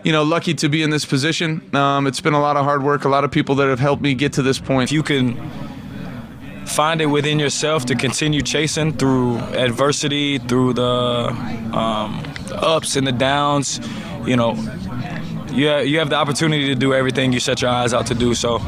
you 0.05 0.13
know, 0.13 0.23
lucky 0.23 0.55
to 0.55 0.69
be 0.69 0.83
in 0.83 0.91
this 0.91 1.05
position. 1.05 1.75
Um, 1.75 2.07
it's 2.07 2.21
been 2.21 2.35
a 2.35 2.41
lot 2.41 2.57
of 2.57 2.65
hard 2.65 2.83
work, 2.83 3.05
a 3.05 3.09
lot 3.09 3.25
of 3.25 3.31
people 3.31 3.55
that 3.57 3.69
have 3.69 3.81
helped 3.81 4.03
me 4.03 4.15
get 4.15 4.33
to 4.35 4.43
this 4.43 4.59
point. 4.59 4.91
If 4.91 4.93
you 4.93 5.03
can 5.03 5.37
find 6.67 7.01
it 7.01 7.07
within 7.07 7.39
yourself 7.39 7.85
to 7.87 7.95
continue 7.95 8.43
chasing 8.43 8.93
through 8.93 9.39
adversity, 9.39 10.39
through 10.39 10.75
the, 10.75 10.83
um, 11.73 12.23
the 12.49 12.57
ups 12.61 12.97
and 12.97 13.07
the 13.07 13.13
downs, 13.13 13.81
you 14.25 14.37
know, 14.37 14.55
you 15.53 15.77
you 15.81 15.99
have 15.99 16.11
the 16.11 16.17
opportunity 16.17 16.67
to 16.67 16.75
do 16.75 16.95
everything 16.95 17.33
you 17.33 17.41
set 17.41 17.61
your 17.61 17.71
eyes 17.71 17.93
out 17.93 18.07
to 18.07 18.15
do. 18.15 18.35
So 18.35 18.61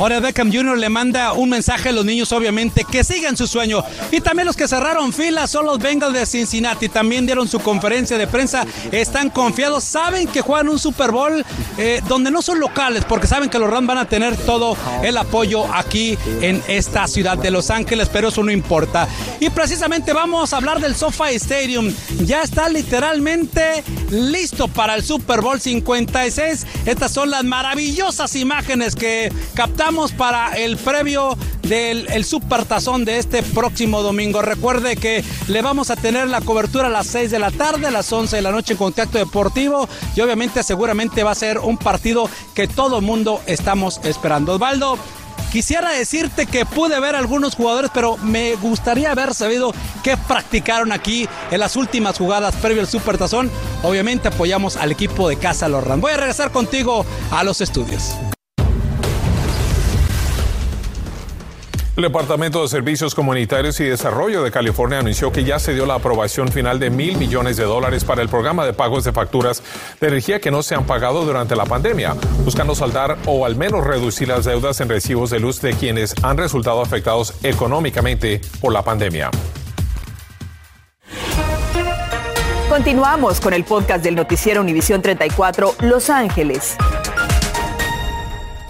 Ahora 0.00 0.18
Beckham 0.18 0.50
Jr. 0.50 0.78
le 0.78 0.88
manda 0.88 1.34
un 1.34 1.50
mensaje 1.50 1.90
a 1.90 1.92
los 1.92 2.06
niños, 2.06 2.32
obviamente, 2.32 2.86
que 2.90 3.04
sigan 3.04 3.36
su 3.36 3.46
sueño. 3.46 3.84
Y 4.10 4.22
también 4.22 4.46
los 4.46 4.56
que 4.56 4.66
cerraron 4.66 5.12
filas 5.12 5.50
son 5.50 5.66
los 5.66 5.78
Bengals 5.78 6.14
de 6.14 6.24
Cincinnati. 6.24 6.88
También 6.88 7.26
dieron 7.26 7.46
su 7.46 7.60
conferencia 7.60 8.16
de 8.16 8.26
prensa. 8.26 8.64
Están 8.92 9.28
confiados, 9.28 9.84
saben 9.84 10.26
que 10.26 10.40
juegan 10.40 10.70
un 10.70 10.78
Super 10.78 11.10
Bowl 11.10 11.44
eh, 11.76 12.00
donde 12.08 12.30
no 12.30 12.40
son 12.40 12.60
locales, 12.60 13.04
porque 13.04 13.26
saben 13.26 13.50
que 13.50 13.58
los 13.58 13.68
Rams 13.68 13.88
van 13.88 13.98
a 13.98 14.06
tener 14.06 14.38
todo 14.38 14.74
el 15.02 15.18
apoyo 15.18 15.66
aquí 15.70 16.16
en 16.40 16.62
esta 16.66 17.06
ciudad 17.06 17.36
de 17.36 17.50
Los 17.50 17.68
Ángeles, 17.68 18.08
pero 18.10 18.28
eso 18.28 18.42
no 18.42 18.50
importa. 18.50 19.06
Y 19.38 19.50
precisamente 19.50 20.14
vamos 20.14 20.54
a 20.54 20.56
hablar 20.56 20.80
del 20.80 20.96
SoFi 20.96 21.34
Stadium. 21.34 21.92
Ya 22.24 22.40
está 22.40 22.70
literalmente 22.70 23.84
listo 24.10 24.66
para 24.66 24.94
el 24.94 25.04
Super 25.04 25.42
Bowl 25.42 25.60
56. 25.60 26.66
Estas 26.86 27.12
son 27.12 27.28
las 27.28 27.44
maravillosas 27.44 28.34
imágenes 28.34 28.96
que 28.96 29.30
captamos 29.52 29.89
para 30.16 30.52
el 30.56 30.76
previo 30.76 31.36
del 31.62 32.06
el 32.12 32.24
Super 32.24 32.64
Tazón 32.64 33.04
de 33.04 33.18
este 33.18 33.42
próximo 33.42 34.02
domingo. 34.02 34.40
Recuerde 34.40 34.94
que 34.94 35.24
le 35.48 35.62
vamos 35.62 35.90
a 35.90 35.96
tener 35.96 36.28
la 36.28 36.40
cobertura 36.40 36.86
a 36.86 36.90
las 36.90 37.08
6 37.08 37.32
de 37.32 37.40
la 37.40 37.50
tarde, 37.50 37.88
a 37.88 37.90
las 37.90 38.12
11 38.12 38.36
de 38.36 38.42
la 38.42 38.52
noche 38.52 38.74
en 38.74 38.78
Contacto 38.78 39.18
Deportivo 39.18 39.88
y 40.14 40.20
obviamente 40.20 40.62
seguramente 40.62 41.24
va 41.24 41.32
a 41.32 41.34
ser 41.34 41.58
un 41.58 41.76
partido 41.76 42.30
que 42.54 42.68
todo 42.68 42.98
el 42.98 43.04
mundo 43.04 43.40
estamos 43.46 44.00
esperando. 44.04 44.54
Osvaldo, 44.54 44.96
Quisiera 45.50 45.90
decirte 45.90 46.46
que 46.46 46.64
pude 46.64 47.00
ver 47.00 47.16
algunos 47.16 47.56
jugadores, 47.56 47.90
pero 47.92 48.16
me 48.18 48.54
gustaría 48.54 49.10
haber 49.10 49.34
sabido 49.34 49.74
qué 50.04 50.16
practicaron 50.16 50.92
aquí 50.92 51.28
en 51.50 51.58
las 51.58 51.74
últimas 51.74 52.18
jugadas 52.18 52.54
previo 52.54 52.82
al 52.82 52.86
Super 52.86 53.18
Tazón. 53.18 53.50
Obviamente 53.82 54.28
apoyamos 54.28 54.76
al 54.76 54.92
equipo 54.92 55.28
de 55.28 55.38
Casa 55.38 55.68
Lorran. 55.68 56.00
Voy 56.00 56.12
a 56.12 56.18
regresar 56.18 56.52
contigo 56.52 57.04
a 57.32 57.42
los 57.42 57.60
estudios. 57.60 58.14
El 62.00 62.04
Departamento 62.04 62.62
de 62.62 62.68
Servicios 62.68 63.14
Comunitarios 63.14 63.78
y 63.78 63.84
Desarrollo 63.84 64.42
de 64.42 64.50
California 64.50 65.00
anunció 65.00 65.30
que 65.32 65.44
ya 65.44 65.58
se 65.58 65.74
dio 65.74 65.84
la 65.84 65.96
aprobación 65.96 66.48
final 66.48 66.78
de 66.78 66.88
mil 66.88 67.18
millones 67.18 67.58
de 67.58 67.64
dólares 67.64 68.04
para 68.04 68.22
el 68.22 68.30
programa 68.30 68.64
de 68.64 68.72
pagos 68.72 69.04
de 69.04 69.12
facturas 69.12 69.62
de 70.00 70.08
energía 70.08 70.40
que 70.40 70.50
no 70.50 70.62
se 70.62 70.74
han 70.74 70.86
pagado 70.86 71.26
durante 71.26 71.54
la 71.56 71.66
pandemia, 71.66 72.16
buscando 72.42 72.74
saldar 72.74 73.18
o 73.26 73.44
al 73.44 73.54
menos 73.54 73.84
reducir 73.84 74.28
las 74.28 74.46
deudas 74.46 74.80
en 74.80 74.88
recibos 74.88 75.28
de 75.28 75.40
luz 75.40 75.60
de 75.60 75.74
quienes 75.74 76.14
han 76.22 76.38
resultado 76.38 76.80
afectados 76.80 77.34
económicamente 77.42 78.40
por 78.62 78.72
la 78.72 78.82
pandemia. 78.82 79.30
Continuamos 82.70 83.42
con 83.42 83.52
el 83.52 83.64
podcast 83.64 84.02
del 84.02 84.14
noticiero 84.14 84.62
Univisión 84.62 85.02
34 85.02 85.74
Los 85.80 86.08
Ángeles. 86.08 86.78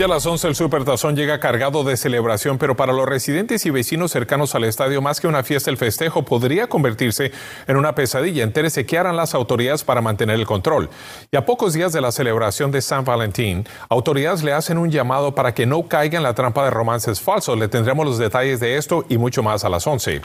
Y 0.01 0.03
a 0.03 0.09
las 0.09 0.25
11 0.25 0.49
el 0.49 0.55
Supertazón 0.55 1.15
llega 1.15 1.41
cargado 1.41 1.85
de 1.85 1.95
celebración, 1.95 2.57
pero 2.57 2.75
para 2.75 2.95
los 2.95 3.07
residentes 3.07 3.67
y 3.67 3.71
vecinos 3.71 4.11
cercanos 4.11 4.55
al 4.55 4.65
estadio, 4.65 5.03
más 5.03 5.21
que 5.21 5.27
una 5.27 5.43
fiesta, 5.43 5.69
el 5.69 5.77
festejo 5.77 6.25
podría 6.25 6.69
convertirse 6.69 7.33
en 7.67 7.77
una 7.77 7.95
pesadilla. 7.95 8.43
Entérese 8.43 8.87
qué 8.87 8.97
harán 8.97 9.19
las 9.19 9.35
autoridades 9.35 9.85
para 9.85 10.01
mantener 10.01 10.37
el 10.37 10.47
control. 10.47 10.89
Y 11.31 11.37
a 11.37 11.45
pocos 11.45 11.75
días 11.75 11.93
de 11.93 12.01
la 12.01 12.13
celebración 12.13 12.71
de 12.71 12.81
San 12.81 13.05
Valentín, 13.05 13.69
autoridades 13.91 14.43
le 14.43 14.55
hacen 14.55 14.79
un 14.79 14.91
llamado 14.91 15.35
para 15.35 15.53
que 15.53 15.67
no 15.67 15.87
caiga 15.87 16.17
en 16.17 16.23
la 16.23 16.33
trampa 16.33 16.65
de 16.65 16.71
romances 16.71 17.21
falsos. 17.21 17.59
Le 17.59 17.69
tendremos 17.69 18.07
los 18.07 18.17
detalles 18.17 18.59
de 18.59 18.79
esto 18.79 19.05
y 19.11 19.19
mucho 19.19 19.43
más 19.43 19.67
a 19.67 19.69
las 19.69 19.87
11. 19.87 20.23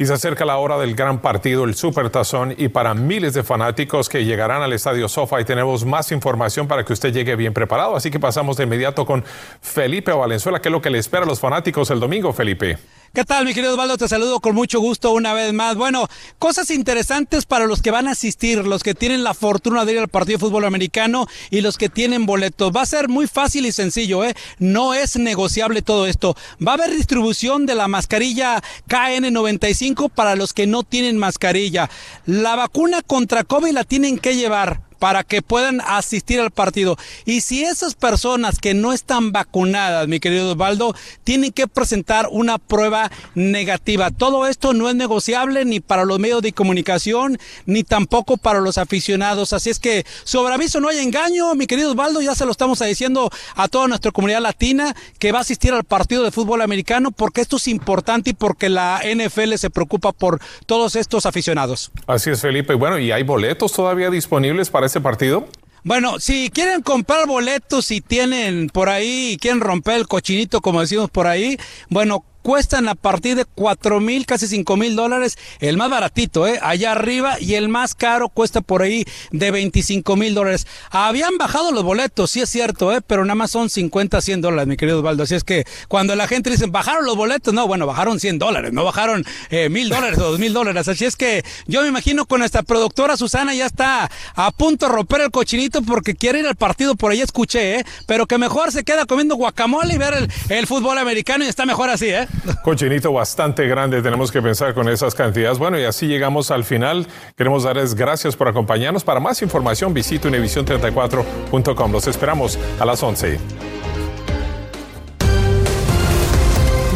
Y 0.00 0.06
se 0.06 0.12
acerca 0.12 0.44
la 0.44 0.58
hora 0.58 0.78
del 0.78 0.94
gran 0.94 1.20
partido, 1.20 1.64
el 1.64 1.74
Supertazón, 1.74 2.54
y 2.56 2.68
para 2.68 2.94
miles 2.94 3.34
de 3.34 3.42
fanáticos 3.42 4.08
que 4.08 4.24
llegarán 4.24 4.62
al 4.62 4.72
Estadio 4.72 5.08
Sofa 5.08 5.40
y 5.40 5.44
tenemos 5.44 5.84
más 5.84 6.12
información 6.12 6.68
para 6.68 6.84
que 6.84 6.92
usted 6.92 7.12
llegue 7.12 7.34
bien 7.34 7.52
preparado. 7.52 7.96
Así 7.96 8.08
que 8.08 8.20
pasamos 8.20 8.56
de 8.56 8.64
inmediato 8.64 9.04
con 9.04 9.24
Felipe 9.60 10.12
Valenzuela, 10.12 10.60
que 10.62 10.68
es 10.68 10.72
lo 10.72 10.80
que 10.80 10.90
le 10.90 10.98
espera 10.98 11.24
a 11.24 11.26
los 11.26 11.40
fanáticos 11.40 11.90
el 11.90 11.98
domingo, 11.98 12.32
Felipe. 12.32 12.78
¿Qué 13.14 13.24
tal, 13.24 13.46
mi 13.46 13.54
querido 13.54 13.72
Osvaldo? 13.72 13.96
Te 13.96 14.06
saludo 14.06 14.38
con 14.38 14.54
mucho 14.54 14.80
gusto 14.80 15.12
una 15.12 15.32
vez 15.32 15.54
más. 15.54 15.76
Bueno, 15.76 16.08
cosas 16.38 16.70
interesantes 16.70 17.46
para 17.46 17.66
los 17.66 17.80
que 17.80 17.90
van 17.90 18.06
a 18.06 18.10
asistir, 18.10 18.66
los 18.66 18.82
que 18.82 18.94
tienen 18.94 19.24
la 19.24 19.32
fortuna 19.32 19.86
de 19.86 19.92
ir 19.94 19.98
al 19.98 20.08
partido 20.08 20.36
de 20.36 20.44
fútbol 20.44 20.66
americano 20.66 21.26
y 21.50 21.62
los 21.62 21.78
que 21.78 21.88
tienen 21.88 22.26
boletos. 22.26 22.70
Va 22.70 22.82
a 22.82 22.86
ser 22.86 23.08
muy 23.08 23.26
fácil 23.26 23.64
y 23.64 23.72
sencillo, 23.72 24.24
¿eh? 24.24 24.34
No 24.58 24.92
es 24.92 25.16
negociable 25.16 25.80
todo 25.80 26.06
esto. 26.06 26.36
Va 26.64 26.72
a 26.72 26.74
haber 26.74 26.90
distribución 26.90 27.64
de 27.64 27.76
la 27.76 27.88
mascarilla 27.88 28.62
KN95 28.88 30.10
para 30.10 30.36
los 30.36 30.52
que 30.52 30.66
no 30.66 30.82
tienen 30.82 31.16
mascarilla. 31.16 31.88
La 32.26 32.56
vacuna 32.56 33.00
contra 33.00 33.42
COVID 33.42 33.72
la 33.72 33.84
tienen 33.84 34.18
que 34.18 34.36
llevar 34.36 34.87
para 34.98 35.24
que 35.24 35.42
puedan 35.42 35.80
asistir 35.80 36.40
al 36.40 36.50
partido. 36.50 36.96
Y 37.24 37.40
si 37.40 37.64
esas 37.64 37.94
personas 37.94 38.58
que 38.58 38.74
no 38.74 38.92
están 38.92 39.32
vacunadas, 39.32 40.08
mi 40.08 40.20
querido 40.20 40.52
Osvaldo, 40.52 40.94
tienen 41.24 41.52
que 41.52 41.66
presentar 41.66 42.28
una 42.30 42.58
prueba 42.58 43.10
negativa. 43.34 44.10
Todo 44.10 44.46
esto 44.46 44.72
no 44.74 44.88
es 44.88 44.94
negociable 44.94 45.64
ni 45.64 45.80
para 45.80 46.04
los 46.04 46.18
medios 46.18 46.42
de 46.42 46.52
comunicación, 46.52 47.38
ni 47.66 47.84
tampoco 47.84 48.36
para 48.36 48.60
los 48.60 48.78
aficionados. 48.78 49.52
Así 49.52 49.70
es 49.70 49.78
que 49.78 50.04
sobre 50.24 50.54
aviso 50.54 50.80
no 50.80 50.88
hay 50.88 50.98
engaño, 50.98 51.54
mi 51.54 51.66
querido 51.66 51.90
Osvaldo, 51.90 52.20
ya 52.20 52.34
se 52.34 52.44
lo 52.44 52.52
estamos 52.52 52.78
diciendo 52.78 53.30
a 53.54 53.68
toda 53.68 53.88
nuestra 53.88 54.10
comunidad 54.10 54.40
latina 54.40 54.94
que 55.18 55.32
va 55.32 55.38
a 55.38 55.42
asistir 55.42 55.72
al 55.72 55.84
partido 55.84 56.24
de 56.24 56.30
fútbol 56.30 56.62
americano 56.62 57.10
porque 57.10 57.40
esto 57.40 57.56
es 57.56 57.68
importante 57.68 58.30
y 58.30 58.32
porque 58.32 58.68
la 58.68 59.00
NFL 59.04 59.54
se 59.54 59.70
preocupa 59.70 60.12
por 60.12 60.40
todos 60.66 60.96
estos 60.96 61.26
aficionados. 61.26 61.90
Así 62.06 62.30
es, 62.30 62.40
Felipe. 62.40 62.74
Bueno, 62.74 62.98
¿y 62.98 63.12
hay 63.12 63.22
boletos 63.22 63.72
todavía 63.72 64.10
disponibles 64.10 64.70
para 64.70 64.87
ese 64.88 65.00
partido? 65.00 65.46
Bueno, 65.84 66.18
si 66.18 66.50
quieren 66.50 66.82
comprar 66.82 67.26
boletos 67.26 67.90
y 67.92 68.00
tienen 68.00 68.68
por 68.68 68.88
ahí, 68.88 69.38
quieren 69.40 69.60
romper 69.60 69.94
el 69.94 70.08
cochinito, 70.08 70.60
como 70.60 70.80
decimos 70.80 71.08
por 71.08 71.26
ahí, 71.26 71.56
bueno, 71.88 72.24
cuestan 72.48 72.88
a 72.88 72.94
partir 72.94 73.36
de 73.36 73.44
cuatro 73.44 74.00
mil, 74.00 74.24
casi 74.24 74.46
cinco 74.46 74.78
mil 74.78 74.96
dólares, 74.96 75.36
el 75.60 75.76
más 75.76 75.90
baratito, 75.90 76.46
¿eh? 76.46 76.58
allá 76.62 76.92
arriba, 76.92 77.36
y 77.38 77.56
el 77.56 77.68
más 77.68 77.94
caro 77.94 78.30
cuesta 78.30 78.62
por 78.62 78.80
ahí 78.80 79.04
de 79.32 79.50
25 79.50 80.16
mil 80.16 80.32
dólares. 80.32 80.66
Habían 80.90 81.36
bajado 81.36 81.72
los 81.72 81.84
boletos, 81.84 82.30
sí 82.30 82.40
es 82.40 82.48
cierto, 82.48 82.90
¿eh? 82.90 83.02
pero 83.06 83.22
nada 83.26 83.34
más 83.34 83.50
son 83.50 83.68
50, 83.68 84.22
100 84.22 84.40
dólares, 84.40 84.66
mi 84.66 84.78
querido 84.78 85.00
Osvaldo. 85.00 85.24
Así 85.24 85.34
es 85.34 85.44
que 85.44 85.66
cuando 85.88 86.16
la 86.16 86.26
gente 86.26 86.48
dice, 86.48 86.64
bajaron 86.68 87.04
los 87.04 87.16
boletos, 87.16 87.52
no, 87.52 87.66
bueno, 87.66 87.84
bajaron 87.84 88.18
100 88.18 88.38
dólares, 88.38 88.72
no 88.72 88.82
bajaron 88.82 89.26
mil 89.68 89.90
dólares 89.90 90.18
o 90.18 90.30
dos 90.30 90.38
mil 90.38 90.54
dólares. 90.54 90.88
Así 90.88 91.04
es 91.04 91.16
que 91.16 91.44
yo 91.66 91.82
me 91.82 91.88
imagino 91.88 92.24
con 92.24 92.38
nuestra 92.38 92.62
productora 92.62 93.18
Susana 93.18 93.54
ya 93.54 93.66
está 93.66 94.10
a 94.34 94.50
punto 94.52 94.86
de 94.86 94.92
romper 94.92 95.20
el 95.20 95.30
cochinito 95.30 95.82
porque 95.82 96.14
quiere 96.14 96.38
ir 96.38 96.46
al 96.46 96.56
partido, 96.56 96.94
por 96.94 97.12
ahí 97.12 97.20
escuché, 97.20 97.80
¿eh? 97.80 97.84
pero 98.06 98.26
que 98.26 98.38
mejor 98.38 98.72
se 98.72 98.84
queda 98.84 99.04
comiendo 99.04 99.34
guacamole 99.34 99.92
y 99.92 99.98
ver 99.98 100.14
el, 100.14 100.32
el 100.48 100.66
fútbol 100.66 100.96
americano 100.96 101.44
y 101.44 101.48
está 101.48 101.66
mejor 101.66 101.90
así, 101.90 102.06
¿eh? 102.06 102.26
Cochinito 102.62 103.12
bastante 103.12 103.66
grande, 103.66 104.02
tenemos 104.02 104.30
que 104.30 104.42
pensar 104.42 104.74
con 104.74 104.88
esas 104.88 105.14
cantidades. 105.14 105.58
Bueno, 105.58 105.78
y 105.78 105.84
así 105.84 106.06
llegamos 106.06 106.50
al 106.50 106.64
final. 106.64 107.06
Queremos 107.36 107.64
darles 107.64 107.94
gracias 107.94 108.36
por 108.36 108.48
acompañarnos. 108.48 109.04
Para 109.04 109.20
más 109.20 109.42
información, 109.42 109.94
visite 109.94 110.28
univision34.com. 110.28 111.92
Los 111.92 112.06
esperamos 112.06 112.58
a 112.78 112.84
las 112.84 113.02
11. 113.02 113.38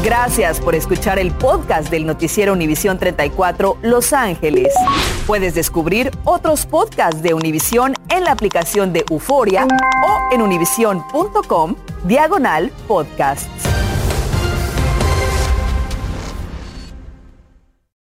Gracias 0.02 0.60
por 0.60 0.74
escuchar 0.74 1.20
el 1.20 1.30
podcast 1.30 1.88
del 1.88 2.06
noticiero 2.06 2.52
Univisión 2.52 2.98
34 2.98 3.78
Los 3.82 4.12
Ángeles. 4.12 4.74
Puedes 5.28 5.54
descubrir 5.54 6.10
otros 6.24 6.66
podcasts 6.66 7.22
de 7.22 7.34
Univisión 7.34 7.94
en 8.08 8.24
la 8.24 8.32
aplicación 8.32 8.92
de 8.92 9.04
Euforia 9.08 9.64
o 9.64 10.34
en 10.34 10.42
univision.com 10.42 11.76
diagonal 12.04 12.72
podcasts. 12.88 13.71